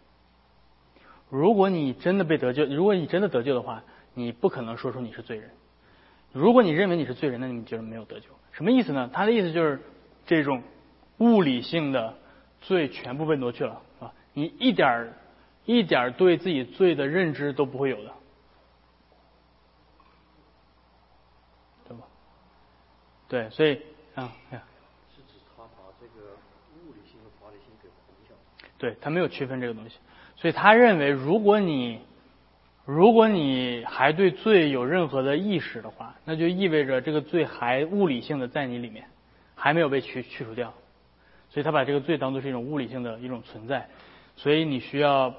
[1.30, 3.82] 如果你真的被得救，如果你真的得救的话，
[4.14, 5.50] 你不可能说出你是罪人。
[6.32, 8.26] 如果你认为你是罪人，那你就是没有得救。
[8.52, 9.10] 什么意思呢？
[9.12, 9.80] 他的意思就是
[10.26, 10.62] 这种。
[11.18, 12.16] 物理性的
[12.60, 13.80] 罪全部被挪去了，
[14.34, 15.12] 你一点儿
[15.64, 18.12] 一点儿对自己罪的认知都不会有的，
[21.88, 22.04] 对吧？
[23.28, 23.80] 对，所以
[24.14, 24.62] 啊，哎呀，
[25.14, 26.32] 是指他把这个
[26.84, 28.34] 物理性和法理性给混淆。
[28.76, 29.96] 对他没有区分这个东西，
[30.36, 32.00] 所以他认为，如果你
[32.84, 39.06] 如果你还对罪有任何的意识的话，那就意味着这个罪还物理性的在你里面，
[39.54, 40.74] 还没有被去去除掉。
[41.48, 43.88] 所以他把这个罪当做是一种物理性的一种存在，
[44.36, 45.34] 所以你需要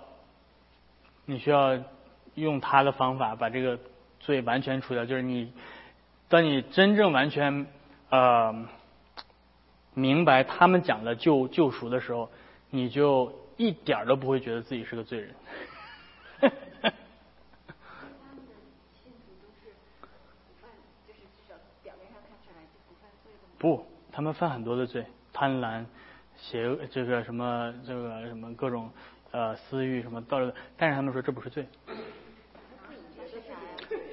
[1.25, 1.79] 你需要
[2.35, 3.79] 用他的方法把这个
[4.19, 5.51] 罪完全除掉，就是你
[6.27, 7.67] 当你真正完全
[8.09, 8.67] 呃
[9.93, 12.29] 明白他们讲的救救赎的时候，
[12.69, 15.35] 你就一点儿都不会觉得自己是个罪人。
[23.57, 25.85] 不，他们犯很多的罪，贪婪、
[26.51, 28.89] 邪这个什么这个什么各种
[29.31, 31.65] 呃私欲什么道德，但是他们说这不是罪，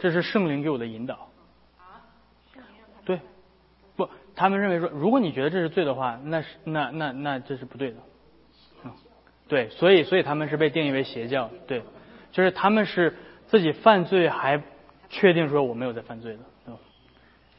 [0.00, 1.28] 这是圣灵给我的引导。
[3.04, 3.20] 对，
[3.96, 7.96] 不，他们认为说，如果你觉得这是罪的话，那是那那那这是不对的。
[8.84, 8.92] 嗯，
[9.48, 11.82] 对，所以所以他们是被定义为邪教，对，
[12.30, 13.14] 就是他们是
[13.46, 14.62] 自己犯罪还
[15.10, 16.80] 确定说我没有在犯罪的，对吧？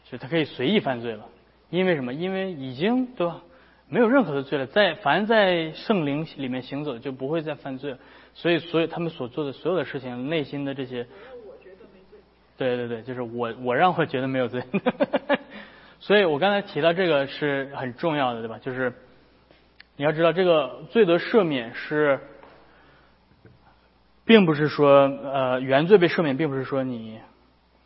[0.05, 1.29] 所以他可以随意犯罪了。
[1.69, 2.13] 因为什么？
[2.13, 3.41] 因为已经对吧？
[3.89, 7.95] 没有任何的罪了，在凡在圣灵里面行走，就不会再犯罪。
[8.33, 11.05] 所以，所以他们所做的所有的事情，内心的这些，
[12.57, 14.63] 对对对，就是我我让我觉得没有罪。
[15.99, 18.57] 所以我刚才提到这个是很重要的，对吧？
[18.57, 18.91] 就是
[19.95, 22.19] 你要知道，这个罪的赦免是，
[24.25, 27.19] 并不是说呃原罪被赦免，并不是说你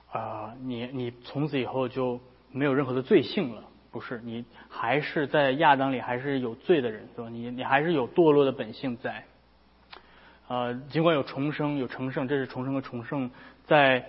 [0.09, 2.21] 啊你你从此以后就
[2.53, 3.63] 没有任何的罪性了。
[3.91, 7.29] 不是，你还是在亚当里还是有罪的人，对吧？
[7.31, 9.23] 你你还是有堕落的本性在。
[10.47, 13.29] 呃，尽管有重生有成圣，这是重生和重圣
[13.65, 14.05] 在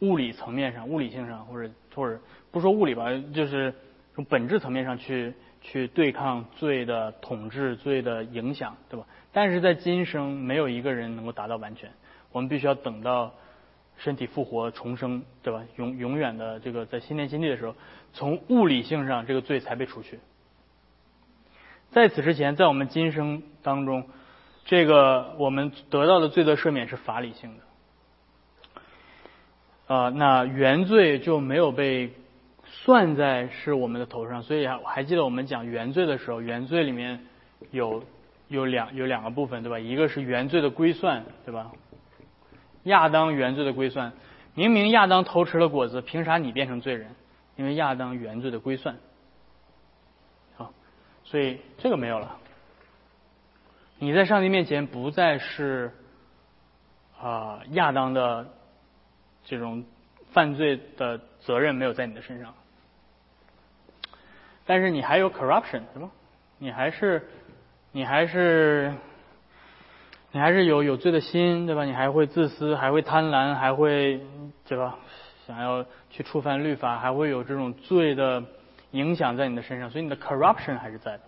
[0.00, 3.74] 物理层面上、物理性上，或者或者不说物理吧，就是
[4.14, 9.06] 从本质层面上去去对抗罪的统治、罪的影响，对吧？
[9.32, 11.90] 但是在今生，没有一个人能够达到完全，
[12.32, 13.34] 我们必须要等到。
[13.98, 15.62] 身体复活重生，对吧？
[15.76, 17.74] 永永远的这个在新天新地的时候，
[18.12, 20.18] 从物理性上这个罪才被除去。
[21.90, 24.04] 在此之前，在我们今生当中，
[24.64, 29.94] 这个我们得到的罪的赦免是法理性的。
[29.94, 32.10] 啊，那原罪就没有被
[32.64, 37.20] 算在是我们的头上，所以还还记得我们讲原罪的时候，原罪里面
[37.70, 38.02] 有
[38.48, 39.78] 有两有两个部分，对吧？
[39.78, 41.70] 一个是原罪的归算，对吧？
[42.86, 44.12] 亚当原罪的归算，
[44.54, 47.14] 明明亚当偷吃了果子，凭啥你变成罪人？
[47.56, 48.96] 因为亚当原罪的归算，
[50.56, 50.72] 好，
[51.24, 52.36] 所以这个没有了。
[53.98, 55.90] 你在上帝面前不再是
[57.20, 58.46] 啊亚当的
[59.44, 59.84] 这种
[60.32, 62.54] 犯罪的责任没有在你的身上，
[64.64, 66.10] 但是你还有 corruption 是吧？
[66.58, 67.28] 你还是
[67.92, 68.94] 你还是。
[70.36, 71.86] 你还是有有罪的心，对吧？
[71.86, 74.20] 你还会自私，还会贪婪，还会
[74.66, 74.98] 对吧？
[75.46, 78.44] 想要去触犯律法，还会有这种罪的
[78.90, 81.20] 影响在你的身上，所以你的 corruption 还是在的，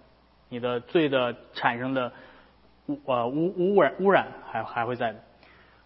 [0.51, 2.13] 你的罪的产生的
[2.89, 5.21] 污呃污污染污染还还会在的。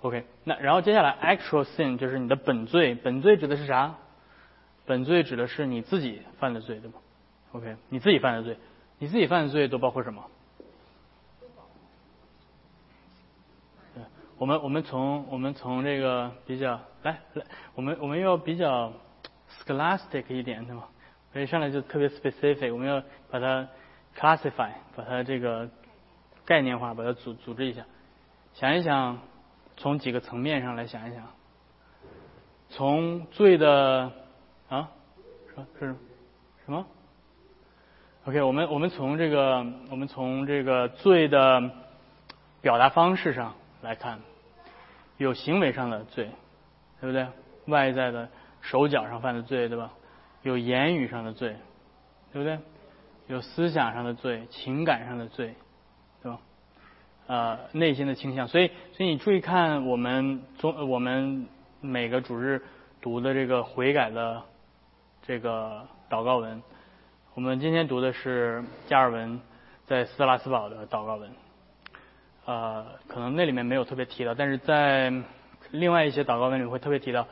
[0.01, 3.95] OK，那然后接下来 actual sin 就是你的本罪，本罪指的是啥？
[4.85, 6.99] 本罪指的是你自己犯的罪，对吧
[7.53, 8.57] ？OK，你自己犯的罪，
[8.99, 10.25] 你自己犯的罪都包括什么？
[14.43, 17.45] 我们我们从我们从这个比较来来，
[17.77, 18.93] 我们我们要比较
[19.61, 20.83] scholastic 一点，对吗？
[21.33, 23.01] 所以上来就特别 specific，我们要
[23.31, 23.69] 把它
[24.19, 25.71] classify，把它这个
[26.45, 27.85] 概念化，把它组组织一下。
[28.53, 29.21] 想一想，
[29.77, 31.23] 从几个层面上来想一想，
[32.69, 34.11] 从罪的
[34.69, 34.91] 啊，
[35.55, 35.95] 说是
[36.65, 36.85] 什么
[38.25, 41.71] ？OK，我们我们从这个我们从这个罪的
[42.61, 44.19] 表达方式上来看。
[45.19, 46.31] 有行为上的罪，
[47.01, 47.27] 对不对？
[47.67, 48.29] 外在的
[48.61, 49.93] 手脚上犯的罪，对吧？
[50.43, 51.57] 有言语上的罪，
[52.33, 52.59] 对不对？
[53.29, 55.55] 有思想上的罪，情感上的罪，
[56.23, 56.41] 对吧？
[57.29, 58.49] 呃，内心的倾向。
[58.49, 61.47] 所以，所以你注意看我们中我们
[61.81, 62.63] 每个主日
[63.01, 64.43] 读的这个悔改的
[65.23, 66.61] 这个祷告文。
[67.35, 69.41] 我们今天读的是加尔文
[69.87, 71.31] 在斯拉斯堡的祷告文。
[72.45, 75.13] 呃，可能那里面没有特别提到，但是在
[75.71, 77.27] 另外一些祷告文里会特别提到，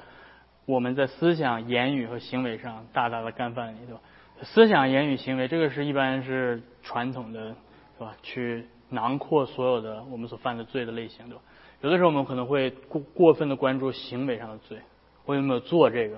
[0.66, 4.00] 我们在思想、言语和行为上大大的干犯你，对吧？
[4.42, 7.48] 思想、言语、行为，这个是一般是传统的，
[7.98, 8.14] 是吧？
[8.22, 11.42] 去囊括所有的我们所犯的罪的类型，对吧？
[11.82, 14.78] 有的时候我们可能会过过分的关注行为上的罪，
[15.26, 16.16] 我有没有做这个？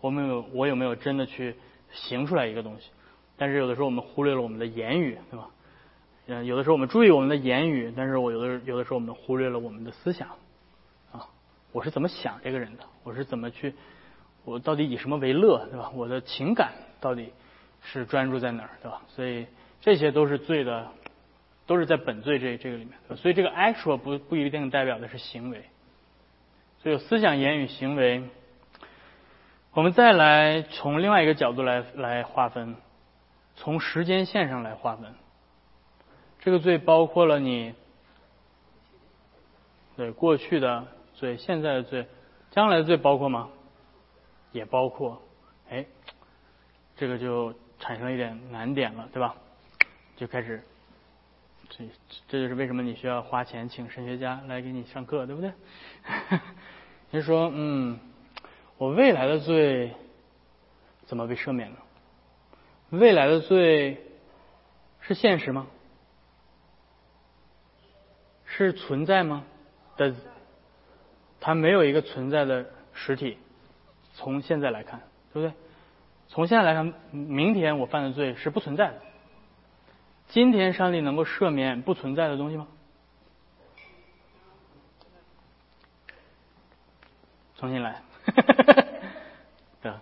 [0.00, 1.54] 我没有，我有没有真的去
[1.90, 2.90] 行出来一个东西？
[3.36, 5.48] 但是有的时候我们忽略了我们的言语，对吧？
[6.26, 10.28] 嗯，有的时候我们注意我们的言语，但是我有的有的时候我们忽略了我们的思想，
[11.12, 11.28] 啊，
[11.72, 12.84] 我是怎么想这个人的？
[13.02, 13.74] 我是怎么去？
[14.44, 15.90] 我到底以什么为乐，对吧？
[15.94, 17.32] 我的情感到底
[17.82, 19.02] 是专注在哪儿，对吧？
[19.08, 19.46] 所以
[19.80, 20.88] 这些都是罪的，
[21.66, 22.94] 都是在本罪这这个里面。
[23.16, 25.64] 所以这个 actual 不不一定代表的是行为，
[26.82, 28.22] 所以思想、言语、行为。
[29.72, 32.76] 我们再来从另外一个角度来来划分，
[33.56, 35.12] 从时间线上来划分。
[36.44, 37.72] 这个罪包括了你
[39.96, 42.06] 对过去的罪、现在的罪、
[42.50, 43.48] 将来的罪，包括吗？
[44.52, 45.22] 也包括。
[45.70, 45.86] 哎，
[46.96, 49.34] 这个就产生了一点难点了，对吧？
[50.16, 50.62] 就开始，
[51.70, 51.84] 这
[52.28, 55.50] 这就是为什么你需要花钱请神学家来给你上课，对不对？
[57.10, 57.98] 你说，嗯。
[58.76, 59.92] 我未来的罪
[61.06, 61.76] 怎么被赦免呢？
[62.90, 64.04] 未来的罪
[65.00, 65.68] 是现实吗？
[68.56, 69.44] 是存在吗？
[69.96, 70.14] 的，
[71.40, 73.36] 它没有一个存在的实体。
[74.14, 75.00] 从现在来看，
[75.32, 75.52] 对不对？
[76.28, 79.00] 从现在来看，明天我犯的罪是不存在的。
[80.28, 82.68] 今天上帝能够赦免不存在的东西吗？
[87.56, 88.02] 重新来。
[89.82, 89.92] 对，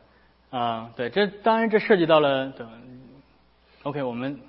[0.50, 2.70] 啊，对，这当然这涉及到了，等
[3.82, 4.40] ，OK，我们，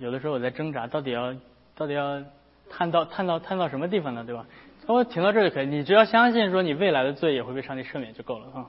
[0.00, 1.34] 有的时候我在挣扎，到底要
[1.76, 2.22] 到底要
[2.70, 4.24] 探到探到探到什么地方呢？
[4.24, 4.46] 对吧？
[4.86, 8.66] 我停到这就可以，你只要相信说你未来的罪也会被上帝赦免就够了啊。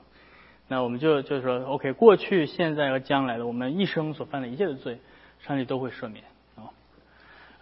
[0.66, 4.98] 那我们就就是说，OK，过去、现在和将来的我们一生所犯的一切的罪，
[5.40, 6.24] 上帝都会赦免
[6.56, 6.68] 啊。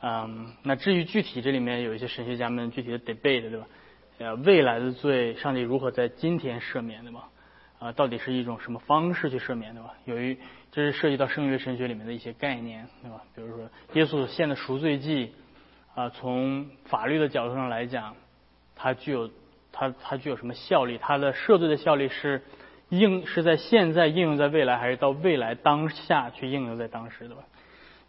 [0.02, 3.66] 嗯，那至于具体这里面有一些神学家们具体的 debate，对吧？
[4.18, 7.24] 呃，未来的罪，上帝如何在今天赦免的嘛？
[7.78, 9.92] 啊，到底是一种什么方式去赦免的吧？
[10.06, 10.38] 由于
[10.76, 13.22] 这是涉及到圣约神学里面的一些概念，对吧？
[13.34, 15.32] 比如说，耶稣献的赎罪祭，
[15.94, 18.14] 啊，从法律的角度上来讲，
[18.74, 19.30] 它具有
[19.72, 20.98] 它它具有什么效力？
[20.98, 22.42] 它的赦罪的效力是
[22.90, 27.42] 应是在现在应用在未来，还是到未来当下去应用在当时的吧？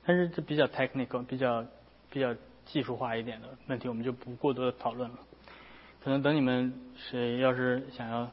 [0.05, 1.65] 但是这比较 technical，比较
[2.09, 5.15] 比较技术化一点的问题，我们就不过多的讨论了。
[6.03, 8.29] 可能等你们谁要是想要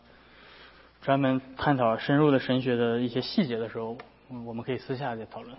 [1.03, 3.97] 专门探讨深入的神学的一些细节的时候，
[4.29, 5.57] 我们可以私下再讨论。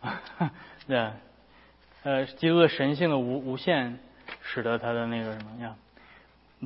[0.86, 1.12] 对，
[2.02, 3.98] 呃，基督的神性的无无限，
[4.42, 5.76] 使得他的那个什么呀？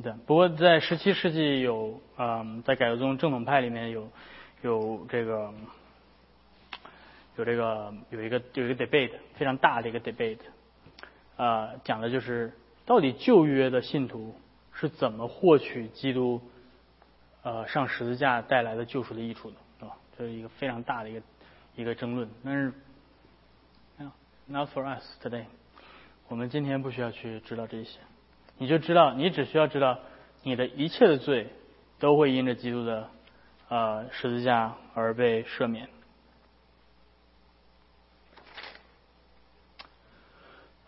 [0.01, 4.09] 对，不过在十七世纪有，嗯，在改革宗正统派里面有
[4.61, 5.53] 有这个。
[7.35, 10.37] 有这个有一个有一个 debate 非常大的一个 debate，
[11.35, 12.53] 啊，讲的就是
[12.85, 14.35] 到底旧约的信徒
[14.73, 16.41] 是怎么获取基督
[17.41, 19.95] 呃上十字架带来的救赎的益处的，对吧？
[20.17, 21.21] 这是一个非常大的一个
[21.75, 22.29] 一个争论。
[22.43, 22.73] 但是
[24.45, 25.45] ，not for us today，
[26.27, 27.99] 我们今天不需要去知道这些，
[28.57, 29.99] 你就知道，你只需要知道
[30.43, 31.47] 你的一切的罪
[31.99, 33.09] 都会因着基督的
[33.69, 35.87] 呃十字架而被赦免。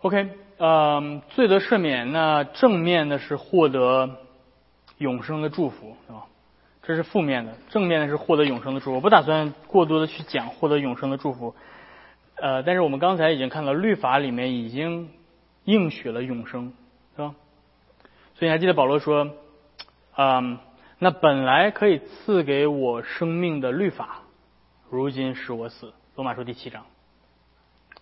[0.06, 4.20] OK，嗯，罪得赦免，那正面的是获得
[5.00, 6.28] 永生的祝福，是吧？
[6.84, 8.94] 这是负面的，正面的是获得永生的祝福。
[8.98, 11.56] 我不打算过多的去讲获得永生的祝福，
[12.36, 15.10] 呃，但是我们刚才已经看到律法里面已经
[15.64, 16.74] 应许了永生，
[17.16, 17.34] 是吧？
[18.36, 19.32] 所以还记得保罗说，
[20.18, 20.60] 嗯，
[21.00, 24.20] 那本来可以赐给我生命的律法，
[24.92, 25.92] 如今使我死。
[26.16, 26.86] 罗马书第七章，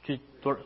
[0.04, 0.60] 这多少？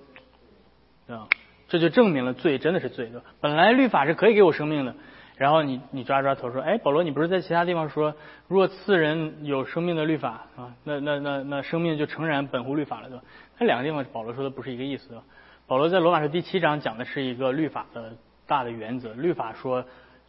[1.07, 1.27] 啊，
[1.67, 3.25] 这就证明了罪真的是罪，对吧？
[3.39, 4.93] 本来律法是可以给我生命的，
[5.37, 8.13] 然后你你抓抓头说，哎，保罗，你不是在其他地方说，
[8.47, 13.23] 若赐人有生命的律法啊，那那那那生命就诚然本乎律法了，对吧？
[13.59, 15.23] 那两个地方保罗说的不是一个意思，对吧？
[15.65, 18.13] 保罗在罗马书第七章讲的是一个律法的
[18.45, 19.85] 大的原则，律法说，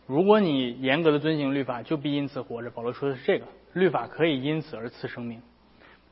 [0.06, 2.70] 如果你严格的遵行律法，就必因此活着。
[2.70, 5.40] 保罗说的是这个，律法可以因此而赐生命，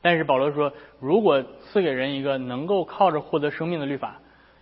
[0.01, 4.19] 但是保罗说，如果赐给人一个能够靠着获得生命的律法。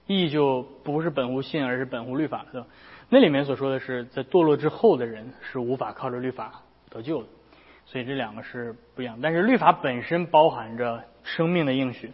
[0.08, 2.66] 义就不是本乎信，而是本乎律法的。
[3.10, 7.28] 那里面所说的是，在堕落之后的人是无法靠着律法得救的，
[7.86, 9.20] 所以这两个是不一样。
[9.22, 12.12] 但是律法本身包含着生命的应许，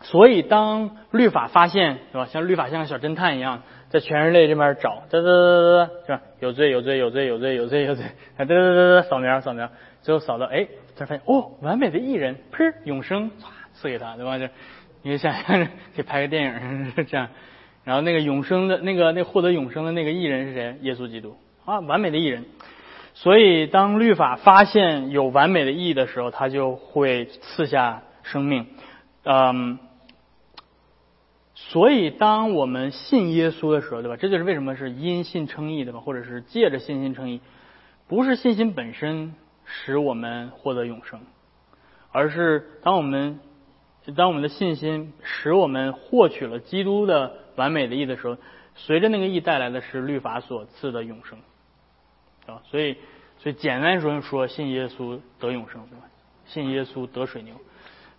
[0.00, 2.26] 所以当律法发现，是吧？
[2.26, 6.22] 像律法像个小侦探一样，在全人类这边找，哒哒哒哒哒，是吧？
[6.40, 8.04] 有罪有罪有罪有罪有罪有罪，
[8.36, 13.44] 哒哒哒哒，扫描扫描，最后扫到，哎，才发现，哦，完美的艺人，噗，永生，唰，
[13.74, 14.38] 赐给他，对吧？
[14.38, 14.48] 就
[15.02, 17.28] 你想象着，可以拍个电影 这样。
[17.84, 20.78] 然后那个永生的那个那获得永生的那个艺人是谁？
[20.82, 22.44] 耶稣基督啊，完美的艺人。
[23.14, 28.66] 所以当律法发现有完美的意义的时候，他就会赐下生命。
[29.24, 29.78] 嗯。
[31.54, 34.16] 所以，当我们信耶稣的时候，对吧？
[34.16, 36.00] 这就是为什么是因信称义，的吧？
[36.00, 37.40] 或者是借着信心称义，
[38.08, 39.34] 不是信心本身
[39.64, 41.20] 使我们获得永生，
[42.10, 43.38] 而是当我们
[44.04, 48.36] 就当我们的信心使我们获取了基督的完美的义的时候，
[48.74, 51.38] 随着那个义带来的是律法所赐的永生，
[52.46, 52.96] 啊，所以，
[53.38, 56.06] 所以简单说说，信耶稣得永生，对吧？
[56.46, 57.54] 信耶稣得水牛，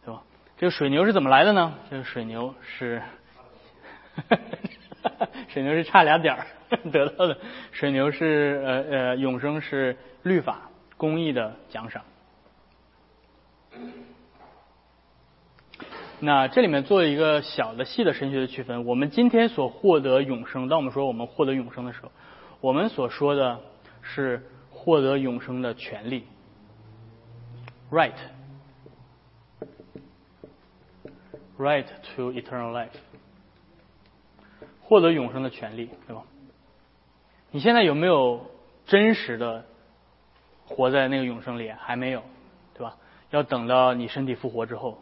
[0.05, 0.21] 对吧？
[0.57, 1.73] 这个水牛是怎么来的呢？
[1.89, 3.01] 这个水牛是。
[4.15, 4.37] 哈
[5.03, 6.47] 哈水牛是差俩点儿
[6.91, 7.37] 得到的，
[7.71, 12.03] 水牛是呃呃永生是律法公义的奖赏。
[16.25, 22.13] 那这里面做一个小的细的神学的区分，我们今天所获得永生，当我们说我们获得永生的时候，
[22.61, 23.59] 我们所说的
[24.01, 26.23] 是获得永生的权利
[27.91, 28.23] ，right，right
[32.15, 32.87] to eternal life。
[34.81, 36.23] 获得永生的权利，对吧？
[37.51, 38.45] 你现在有没有
[38.85, 39.65] 真实的
[40.67, 41.69] 活在那个永生里？
[41.69, 42.23] 还没有，
[42.75, 42.95] 对吧？
[43.31, 44.99] 要等到你身体复活之后，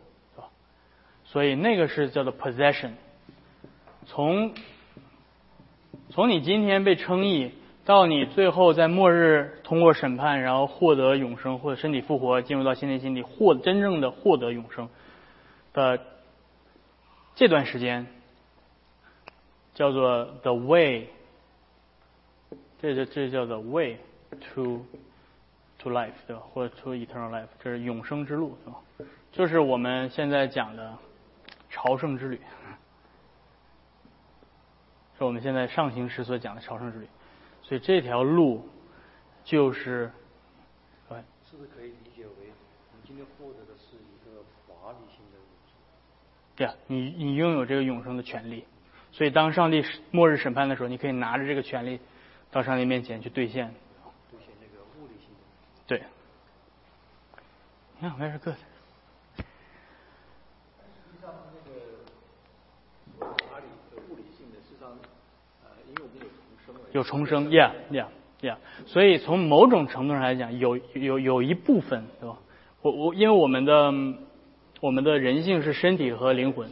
[1.32, 2.92] 所以那个是叫做 possession。
[4.06, 4.54] 从
[6.10, 7.54] 从你今天被称义，
[7.86, 14.90] 到你最后在末日通过审判，然后获得永生或者身体复活，进入到新天新地，获真正的获得永生
[15.72, 16.02] 的
[17.36, 18.08] 这段时间。
[19.74, 21.08] 叫做 the way，
[22.82, 24.00] 这就这叫做 way
[24.54, 24.86] to
[25.80, 26.42] to life，对吧？
[26.54, 28.80] 或者 to eternal life，这是永生之路，对吧？
[29.32, 30.98] 就是我们现在讲的
[31.72, 32.40] 朝圣之旅，
[35.18, 37.08] 是我们现在上行时所讲的朝圣之旅。
[37.64, 38.68] 所以这条路
[39.46, 40.12] 就是，
[41.50, 42.54] 是不是可以理解为
[42.94, 45.40] 你今天获得的是一个法理性的？
[46.56, 48.66] 对啊，你你拥有这个永生的权利。
[49.14, 52.00] 所以，当上帝末日审判的时候，你可以拿着这个权利
[52.50, 53.74] 到上帝面前去兑现。
[54.30, 55.40] 兑现那个物理性的。
[55.88, 56.04] 对。
[58.00, 58.56] 你看，very good。
[58.56, 59.44] 实
[61.12, 61.76] 际上，那个
[63.20, 64.98] 法理的物理性的，实际上，
[65.66, 66.24] 呃，因为我们有
[66.94, 66.94] 重生。
[66.94, 68.56] 有重生，yeah，yeah，yeah。
[68.86, 72.38] 所以，从某种程度上来讲，有有有一部分，对吧？
[72.82, 73.94] 我我，因为我们的
[74.80, 76.70] 我们的人性是身体和灵魂。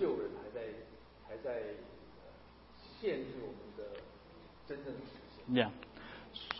[5.52, 5.72] 这样，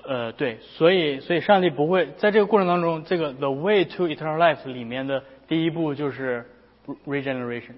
[0.03, 6.43] 呃，对，所以，所以上帝不会在这个过程当中，这个 the way to eternal life 里面的第一步就是
[7.05, 7.74] regeneration。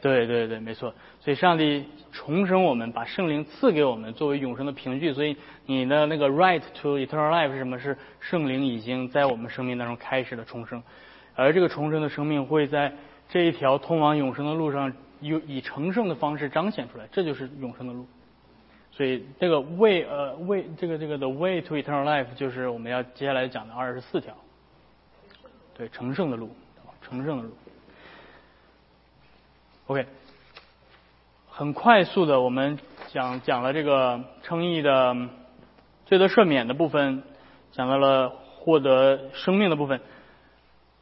[0.00, 0.92] 对对对，没错。
[1.20, 1.84] 所以上帝
[2.18, 5.12] 重生我们，把圣灵赐给我们作为永生的凭据。
[5.12, 7.78] 所以你的那个 right to eternal life 是什么？
[7.78, 10.82] 是圣灵已经在我们生命当中开始了重生，
[11.36, 12.92] 而这个重生的生命会在
[13.28, 14.92] 这一条通往永生的路上。
[15.20, 18.06] 以以成圣的方式彰显出来，这就是永生的路。
[18.92, 24.32] 所以这个 way 呃 way 这个这个 the way to eternal life 就是我们要接下来讲的二十四条，
[25.76, 26.54] 对成圣的路，
[27.02, 27.50] 成圣的路。
[29.88, 30.06] OK，
[31.58, 32.78] 很快速的我们
[33.08, 35.16] 讲讲了这个称义的
[36.06, 37.24] 罪得赦免的部分，
[37.72, 40.00] 讲到了获得生命的部分。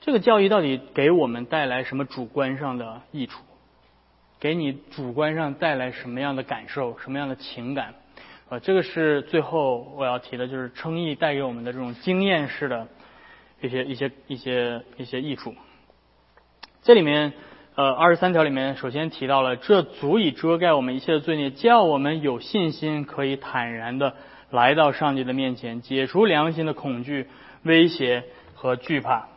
[0.00, 3.42] 这个教义到底给我们带来什么主观上的益处？
[4.40, 7.92] 给你主观上带来什么样的感受，什么样的情感？
[8.48, 12.88] 呃，这个是最后我要提的，就是称义带给我们的这种经验式的
[13.60, 15.54] 一些、一些、一些、一些益处。
[16.82, 17.34] 这里面，
[17.76, 24.14] 呃，二十三条里面首先提到了，这足以遮盖我们一切的罪孽，叫我们有信心可以坦然的
[24.50, 27.28] 来到上帝的面前，解除良心的恐惧、
[27.62, 28.24] 威胁
[28.54, 29.28] 和惧怕，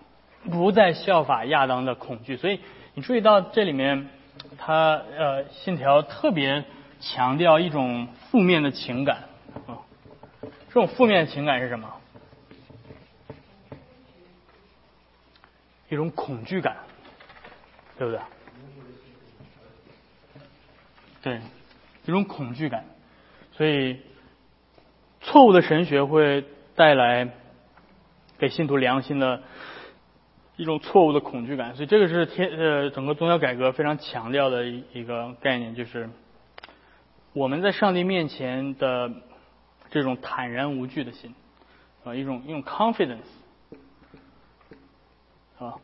[0.49, 2.37] 不再效法亚当的恐惧。
[2.37, 2.59] 所以
[2.93, 4.09] 你注意到这里面。
[4.57, 6.63] 他呃，信条特别
[6.99, 9.25] 强调一种负面的情感
[9.67, 9.83] 啊，
[10.41, 11.87] 这种负面情感是什么？
[15.89, 16.77] 一种恐惧感，
[17.99, 18.21] 对不对？
[21.21, 21.41] 对，
[22.05, 22.85] 一种恐惧感，
[23.51, 23.99] 所以
[25.19, 26.45] 错误的神学会
[26.75, 27.29] 带来
[28.37, 29.43] 给信徒良心的
[30.55, 31.75] 一种错误的恐惧感。
[31.75, 36.09] 所以这个是天呃整个宗教改革非常强调的一一个概念，就是
[37.33, 39.11] 我们在上帝面前的
[39.89, 41.35] 这种坦然无惧的心
[42.05, 43.27] 啊，一种一种 confidence
[45.59, 45.75] 啊。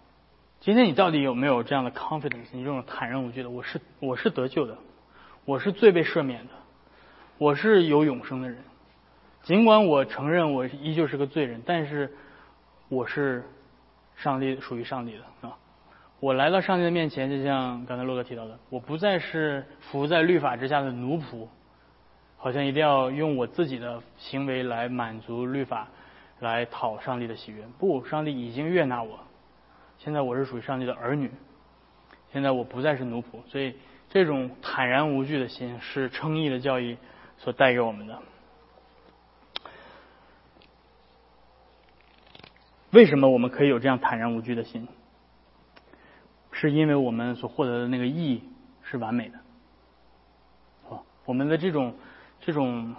[0.66, 2.48] 今天你到底有没有这样的 confidence？
[2.52, 4.76] 你这种坦然无惧的，我是我是得救的，
[5.46, 6.54] 我是最被赦免的，
[7.38, 8.58] 我是有永生的人。
[9.44, 12.12] 尽管我承认我依旧是个罪人，但是
[12.90, 13.44] 我是
[14.16, 15.56] 上帝属于上帝的啊！
[16.20, 21.48] 我来到上帝的面前，就像刚才洛哥提到的，我不再是服在律法之下的奴仆，
[22.38, 25.88] 好像一定要用我自己的行为来满足律法，
[26.40, 27.64] 来讨上帝的喜悦。
[27.78, 29.20] 不，上帝已经悦纳我。
[30.06, 31.32] 现在我是属于上帝的儿女，
[32.32, 33.76] 现在我不再是奴仆，所以
[34.08, 37.00] 这种坦然无惧的心是称义的教义
[37.40, 38.22] 所带给我们的。
[42.92, 44.88] 为什么我们可以有这样坦然无惧的心？
[46.52, 48.44] 是因为我们所获得的那个义
[48.84, 49.40] 是完美的，
[50.88, 51.96] 哦，我们的这种
[52.42, 52.96] 这种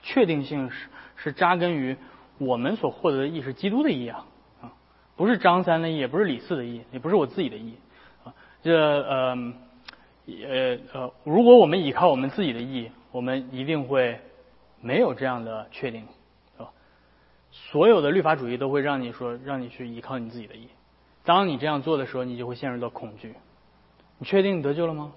[0.00, 1.96] 确定性是是扎根于
[2.38, 4.26] 我们所获得的义是基督的义啊。
[5.16, 7.74] 不是张三的义，也不是李四的义，也不是我自己的义，
[8.24, 9.36] 啊，这呃
[10.26, 14.20] 呃呃，如果我们依靠我们自己的义，我们一定会
[14.80, 16.06] 没有这样的确定，
[16.56, 16.70] 是吧？
[17.50, 20.68] 所有的律法主义都会让你说，让你去依靠你自己的义。
[21.24, 23.34] 当你这样做的时候，你就会陷入到恐惧。
[24.18, 25.12] 你确定你得救了吗？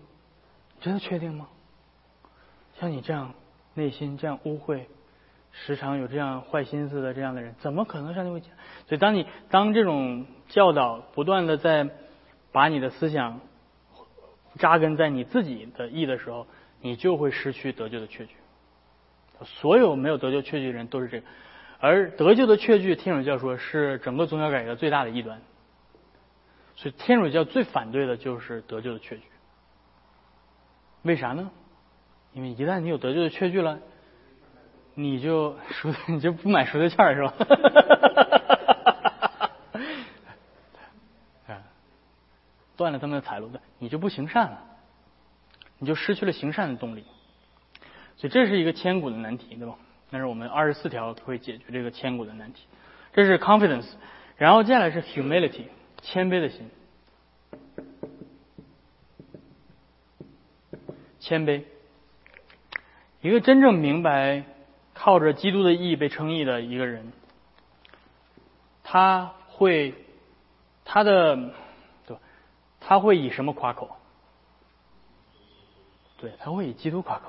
[0.82, 1.48] 真的确定吗？
[2.80, 3.34] 像你这样
[3.74, 4.82] 内心这样污秽。
[5.58, 8.49] 时常有这样坏心思的这样的人，怎么可能上帝会讲？
[8.88, 11.89] 所以，当你当这种教导不断的在
[12.51, 13.39] 把你的思想
[14.60, 16.45] 扎根在你自己的意的时候，
[16.82, 18.36] 你就会失去得救的确据。
[19.43, 21.26] 所有没有得救确据的人都是这个，
[21.80, 25.41] 而得救的确据，天主教说是整个宗教改革最大的异端。
[26.76, 29.24] 所以，天主教最反对的就是得救的确据。
[31.03, 31.49] 为啥呢？
[32.34, 33.80] 因为一旦你有得救的确据了。
[34.96, 37.34] 你就赎你就不买赎罪券是吧？
[41.48, 41.62] 啊，
[42.78, 44.62] 断了他们的财路的，你就不行善了，
[45.80, 47.04] 你就失去了行善的动力。
[48.16, 49.76] 所以这是一个千古的难题，对吧？
[50.10, 52.66] 但是我们二十四条会解决这个千古的难题。
[53.12, 53.88] 这是 confidence，
[54.38, 55.66] 然后接下来是 humility，
[56.02, 56.70] 谦卑的心，
[61.20, 61.64] 谦卑，
[63.20, 64.46] 一个真正明白。
[64.96, 67.12] 靠着基督的义被称义的一个人，
[68.82, 69.93] 他会
[70.86, 71.36] 他的
[72.08, 72.22] 对吧，
[72.80, 73.98] 他会以什么夸口？
[76.18, 77.26] 对他会以基督夸口，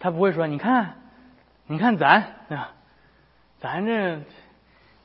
[0.00, 0.96] 他不会说你看，
[1.66, 2.74] 你看咱啊，
[3.60, 4.20] 咱这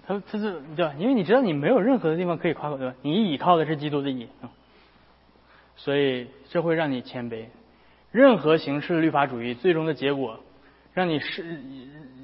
[0.08, 0.96] 他他是对吧？
[0.98, 2.96] 因为你知道你没有任何的地方可以夸口对吧？
[3.04, 4.28] 你依靠的是基督的义，
[5.78, 7.46] 所以这会让你谦卑。
[8.12, 10.40] 任何形式的律法主义最终的结果。
[11.00, 11.62] 让你失，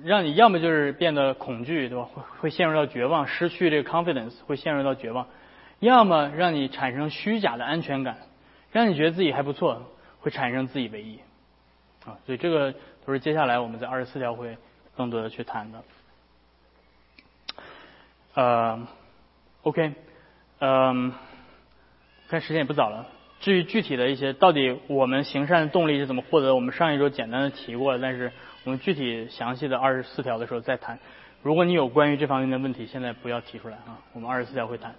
[0.04, 2.04] 让你要么就是变得恐惧，对吧？
[2.04, 5.28] 会会陷入到绝望，失去这个 confidence，会陷入到绝望；
[5.80, 8.18] 要么让你产生虚假的安全感，
[8.74, 9.82] 让你觉得自己还不错，
[10.20, 11.22] 会产生自以为意。
[12.04, 12.74] 啊，所以这个
[13.06, 14.58] 都是接下来我们在二十四条会
[14.98, 15.82] 更多的去谈的。
[18.34, 18.86] 呃
[19.62, 19.94] ，OK，
[20.60, 21.14] 嗯，
[22.28, 23.08] 看时间也不早了。
[23.40, 26.54] 至于具体的一些，到底我们行善的动力是怎么获得？
[26.54, 28.34] 我们上一周简单的提过了，但是。
[28.66, 31.00] 我们具体详细的二十四条的时候再谈。
[31.44, 34.02] 如果你有关于这方面的问题，现在不要提出来啊。
[34.12, 34.96] 我们二十四条会谈。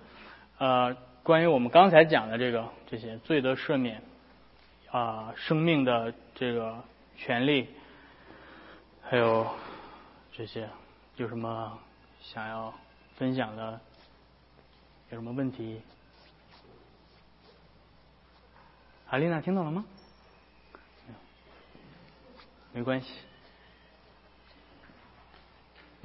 [0.59, 4.01] 呃，关于我们刚才讲的这个这些罪得赦免
[4.93, 6.81] 啊，生命的这个
[7.17, 7.67] 权利，
[9.03, 9.45] 还有
[10.33, 10.69] 这些
[11.17, 11.77] 有什么
[12.21, 12.73] 想要
[13.17, 13.81] 分享的？
[15.11, 15.83] 有什么问题？
[19.09, 19.85] 阿丽娜听懂了吗？
[22.73, 23.09] 没关系。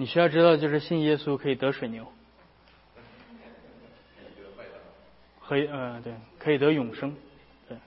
[0.02, 2.12] 你需要知道，就是信耶稣可以得水牛，
[5.48, 7.16] 可以，呃，对，可以得永生，
[7.70, 7.78] 对。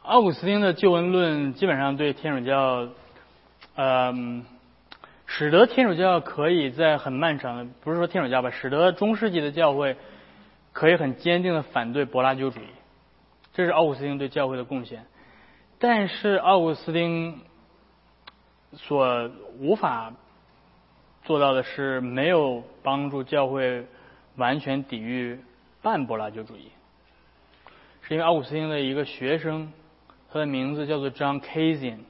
[0.00, 2.88] 奥古斯丁的救恩论基本上对天主教，
[3.74, 4.46] 嗯。
[5.32, 9.96] 使得天主教可以在很漫长的，不是说天主教吧，使得中世纪的教会
[10.72, 12.66] 可以很坚定的反对柏拉修主义，
[13.52, 15.06] 这是奥古斯丁对教会的贡献。
[15.78, 17.42] 但是奥古斯丁
[18.72, 20.12] 所无法
[21.22, 23.86] 做到的是，没有帮助教会
[24.34, 25.38] 完全抵御
[25.80, 26.72] 半柏拉修主义。
[28.02, 29.72] 是因为奥古斯丁的一个学生，
[30.32, 32.00] 他的名字叫做 John Cassian。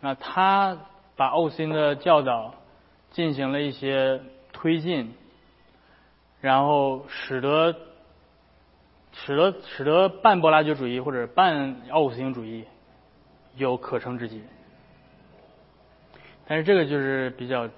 [0.00, 0.78] 那他
[1.16, 2.54] 把奥古斯丁的教导
[3.10, 4.20] 进行了一些
[4.52, 5.14] 推进，
[6.40, 7.76] 然后使得
[9.12, 12.64] 使得使得半柏拉图主义或者半奥古斯丁主义
[13.56, 14.42] 有可乘之机。
[16.46, 17.68] 但是这个就是比较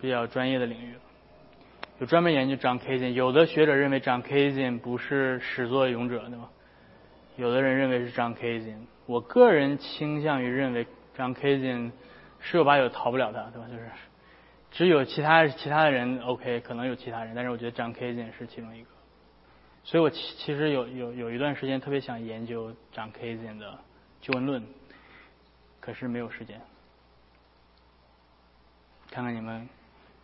[0.00, 1.00] 比较专业的领域了，
[1.98, 3.10] 有专门研究 John Cassian。
[3.10, 6.48] 有的学者认为 John Cassian 不是始作俑者，对吧？
[7.36, 8.86] 有的人认为是 John Cassian。
[9.06, 10.86] 我个人倾向于认为
[11.16, 11.92] John Cassian
[12.40, 13.68] 十有八九逃不了他，对吧？
[13.68, 13.90] 就是
[14.70, 18.88] 只有其他其他的人 OK，可能有其他人，但是我觉得张 Kazin 是其中一个。
[19.84, 23.78] 所以我其其实有有有一段时间特别想研究张 Kazin 的
[24.20, 24.64] 救恩论，
[25.80, 26.60] 可是没有时间。
[29.10, 29.68] 看看你们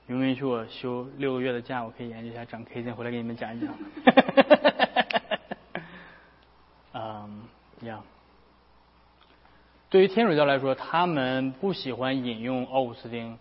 [0.06, 3.74] 允不允许我休六个月的假，我可以研究一下张 K 线，回来给你们讲一讲。
[6.94, 7.42] 嗯，
[7.82, 8.02] 呀，
[9.90, 13.38] 对于天主教来说，他们不喜欢引用奥古斯丁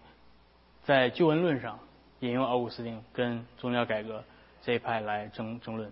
[0.86, 1.78] 在救恩论上
[2.22, 4.24] 引用奥古斯丁跟宗教改革
[4.62, 5.92] 这一派来争争论，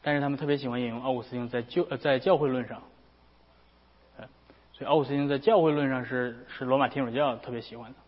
[0.00, 2.80] 但是他们特别喜欢引用奥古斯丁在救呃在教会论上，
[4.72, 7.98] 所以奥古斯丁在教会论上是是罗马天主教特别喜欢的。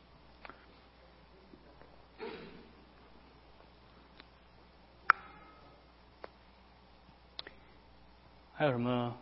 [8.55, 9.17] 还有什么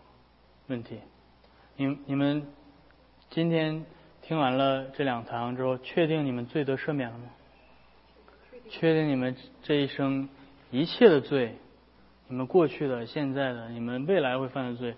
[0.66, 1.00] 问题？
[1.76, 2.44] 你你们
[3.30, 3.84] 今天
[4.22, 7.24] 听完了这两堂之后，确定你们罪得赦免了吗？
[8.70, 10.30] 确定你们这一生
[10.70, 11.54] 一切的罪，
[12.26, 14.94] 你们过去的、现在的、你们未来会犯的罪，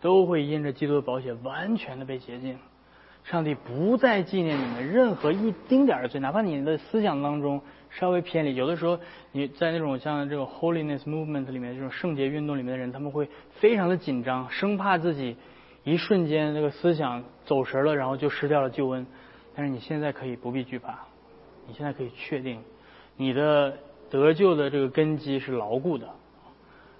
[0.00, 2.58] 都会因着基督的保险完全的被洁净。
[3.22, 7.62] 上帝不再纪念你们任何一丁点的罪，哪怕你的思想当中。
[7.90, 8.98] 稍微偏离，有的时候
[9.32, 13.26] 你在那种像这个 holiness movement 里面这种圣洁运动里面的人，他们会
[13.60, 15.36] 非常的紧张，生怕自己
[15.92, 19.06] 一瞬间这个思想走神了，然后就失掉了救恩。
[19.54, 20.98] 但是你现在可以不必惧怕，
[21.66, 22.62] 你现在可以确定
[23.16, 23.76] 你的
[24.10, 26.08] 得救的这个根基是牢固的，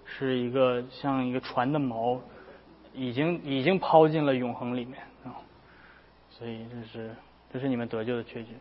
[0.05, 2.19] 是一个像一个船的锚，
[2.95, 5.37] 已经已经抛进了永恒里面啊。
[6.31, 7.15] 所以这是
[7.53, 8.55] 这是你们得救的确据。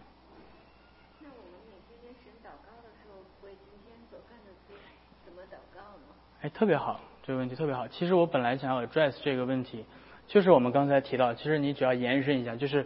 [6.41, 7.87] 哎，特别好，这个问题特别好。
[7.87, 9.83] 其实我本来想要 address 这个问题，
[10.27, 12.85] 就是我们刚才提到，其实你只要延伸一下，就是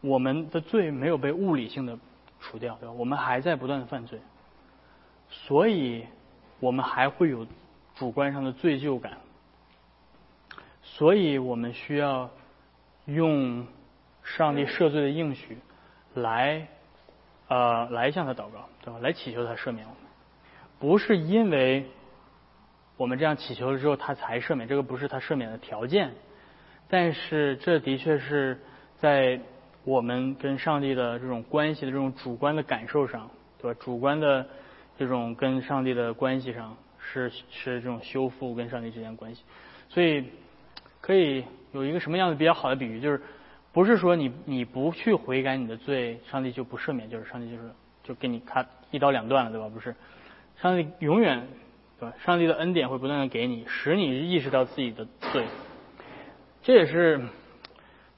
[0.00, 1.98] 我们的罪没有被物理性的
[2.40, 2.92] 除掉，对吧？
[2.92, 4.18] 我们还在不断的犯罪，
[5.28, 6.04] 所以
[6.60, 7.46] 我们还会有
[7.94, 9.18] 主观上的罪疚感，
[10.82, 12.30] 所以我们需要
[13.06, 13.66] 用
[14.22, 15.58] 上帝赦罪的应许
[16.14, 16.66] 来
[17.48, 18.98] 呃来向他祷告，对吧？
[19.00, 20.02] 来祈求他赦免我们。
[20.80, 21.86] 不是因为
[22.98, 26.10] 我们这样祈求了之后他才赦免，这个不是他赦免的条件，
[26.88, 28.58] 但是这的确是
[28.98, 29.40] 在
[29.84, 33.30] 我们跟上帝的这种关系的这种主观的感受上，
[33.62, 33.80] 对吧？
[33.80, 34.46] 主观的
[34.98, 39.42] 这种跟上帝的关系上是是这种修复跟上帝之间关系，
[39.88, 40.24] 所以
[41.00, 43.20] 可以有一个什么样的比较好的比喻，就是
[43.72, 47.70] 不是说你你不去悔改你的罪，上帝就不赦免，就是上帝就是
[48.02, 49.68] 就给你咔一刀两断了，对吧？
[49.68, 49.94] 不是。
[50.60, 51.46] 上帝永远，
[52.00, 52.14] 对吧？
[52.24, 55.44] 上帝的恩典会不断的给你，使你意识到自己的罪。
[56.62, 57.20] 这也是，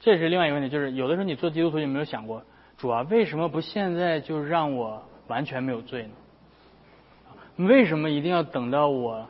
[0.01, 2.43] 这也是另外一个问题，就是有的时候你做基督徒，有没有想过，
[2.77, 6.11] 主啊，为什么不现在就让我完全没有罪呢？
[7.69, 9.27] 为什么一定要等到我，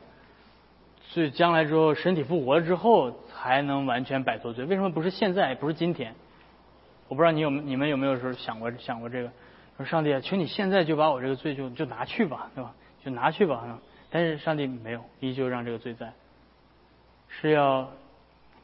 [1.14, 4.64] 以将来之后身体复活了之后才能完全摆脱罪？
[4.64, 6.14] 为什么不是现在，不是今天？
[7.09, 9.30] 我不知道你有你们有没有时候想过想过这个？
[9.76, 12.72] 说上帝啊，求你现在就把我这个罪就就拿去吧，对吧？
[13.05, 13.78] 就拿去吧，
[14.11, 16.12] 但是上帝没有，依旧让这个罪在，
[17.28, 17.88] 是要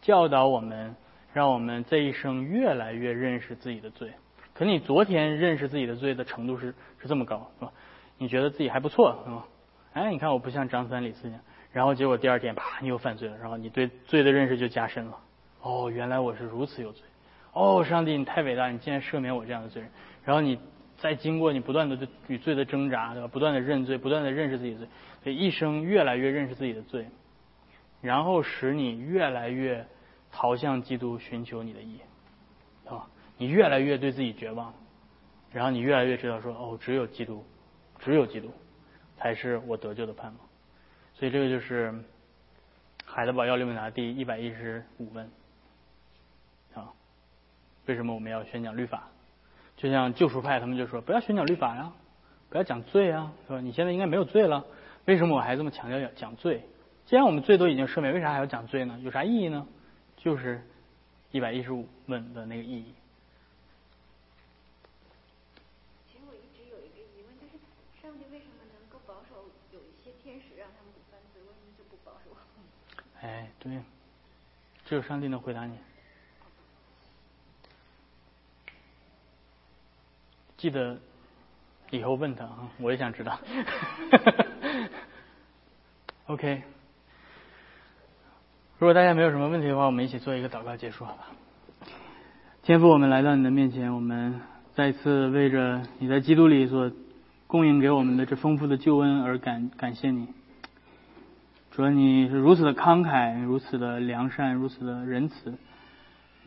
[0.02, 0.96] 教导我们，
[1.32, 4.10] 让我们这一生越来越认识自己的罪。
[4.54, 7.72] 可你昨天认识自己的罪的程度是是这么高，是吧？
[8.18, 9.46] 你觉得自己还不错，是吧？
[9.92, 11.38] 哎，你看我不像张三李四样，
[11.72, 15.16] 然后结果第二天啪，你又犯罪了，然后你对罪的认识就加深了。
[15.62, 17.02] 哦，原来我是如此有罪。
[17.52, 19.90] 哦，上帝你太伟大，你竟然赦免我这样的罪人。
[20.24, 20.58] 然后你。
[20.98, 23.28] 在经过你不断的对与罪的挣扎，对吧？
[23.28, 24.88] 不断的认罪，不断的认识自己的罪，
[25.22, 27.06] 所以一生越来越认识自己的罪，
[28.00, 29.86] 然后使你越来越
[30.32, 32.00] 逃向基督，寻求你的义，
[32.86, 34.74] 啊，你越来越对自己绝望，
[35.52, 37.44] 然后你越来越知道说，哦，只有基督，
[37.98, 38.50] 只有基督，
[39.18, 40.40] 才是我得救的盼望。
[41.14, 41.94] 所以这个就是
[43.04, 45.30] 海德堡要理问答第一百一十五问，
[46.74, 46.92] 啊，
[47.86, 49.08] 为什么我们要宣讲律法？
[49.76, 51.92] 就像救赎派，他们就说不要寻找律法呀，
[52.48, 53.60] 不要讲罪啊，是吧？
[53.60, 54.64] 你现在应该没有罪了，
[55.04, 56.62] 为什么我还这么强调要讲罪？
[57.04, 58.98] 既然我们罪都已经赦免，为啥还要讲罪呢？
[59.02, 59.66] 有啥意义呢？
[60.16, 60.66] 就是
[61.30, 62.94] 一百一十五问的那个意义。
[66.10, 67.52] 其实我一直有一个疑问，就是
[68.00, 72.34] 上帝为什么能够保守有一些天使让他们不犯罪，为什么就不保守？
[73.20, 73.78] 哎，对，
[74.86, 75.76] 只有上帝能回答你。
[80.56, 80.98] 记得
[81.90, 83.38] 以后问他啊，我也想知道。
[86.26, 86.62] OK，
[88.78, 91.26] 如果大家没有什么问题的话，我们一起做一个祷告结束，好吧？
[92.62, 94.40] 天父，我们来到你的面前，我们
[94.74, 96.90] 再次为着你在基督里所
[97.46, 100.26] 供应给我们的这丰富的救恩而感感谢你。
[101.70, 105.54] 主啊，你是如此的慷慨，如此的良善，如此的仁慈，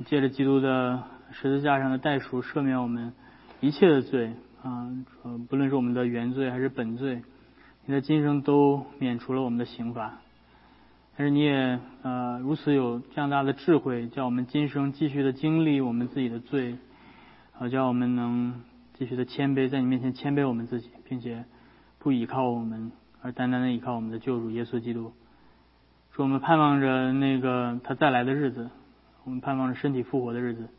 [0.06, 3.14] 借着基督的十字架上的代赎，赦免我们
[3.62, 4.34] 一切的罪
[4.64, 4.90] 啊，
[5.50, 7.22] 不论是我们的原罪还是本罪，
[7.86, 10.20] 你在今生都免除了我们的刑罚。
[11.18, 16.78] 但是你也呃如此有这样大的智慧，叫我们今生继续的经历我们自己的罪，
[17.52, 18.62] 好叫我们能
[18.94, 21.44] 继续的谦卑，在你面前谦卑我们自己，并且
[21.98, 22.92] 不依靠我们。
[23.22, 25.12] 而单单的依靠我们的救主耶稣基督，
[26.12, 28.70] 说我们盼望着那个他再来的日子，
[29.26, 30.70] 我们盼望着身体复活的日子，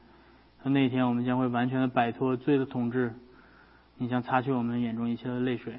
[0.63, 3.15] 那那一天我们将会完全的摆脱罪的统治，
[3.99, 5.79] 你将擦去我们眼中一切的泪水，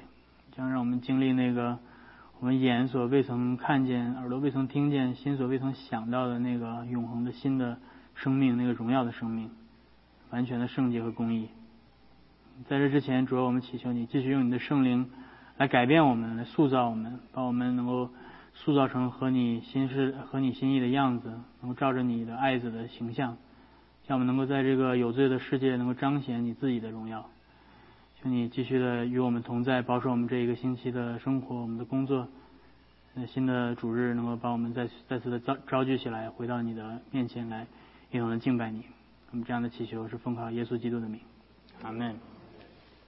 [0.56, 1.78] 将让我们经历那个
[2.40, 7.78] 我们眼所未曾看见、耳朵未曾听见、心所未曾想到的那个永恒的新的
[8.14, 9.50] 生命，那个荣耀的生命，
[10.30, 11.48] 完全的圣洁和公义。
[12.68, 15.10] 在这之前，主要我们祈求你继续用你的圣灵。
[15.58, 18.08] 来改变我们，来塑造我们，把我们能够
[18.54, 21.30] 塑造成合你心事、合你心意的样子，
[21.60, 23.36] 能够照着你的爱子的形象，
[24.06, 27.28] 让我们能够在这个有罪的世界能够彰显你自己的荣耀。
[28.20, 32.28] 请你继续的与我们同在，保守我们这一个星期的生活、我们的工作。
[33.14, 37.66] 那新的主日能够把我们再再次的召召聚起来，回到你的面前来，
[38.10, 38.84] 一同的敬拜你。
[39.30, 41.20] 我们这样的祈求是奉靠耶稣基督的名，
[41.82, 42.31] 阿门。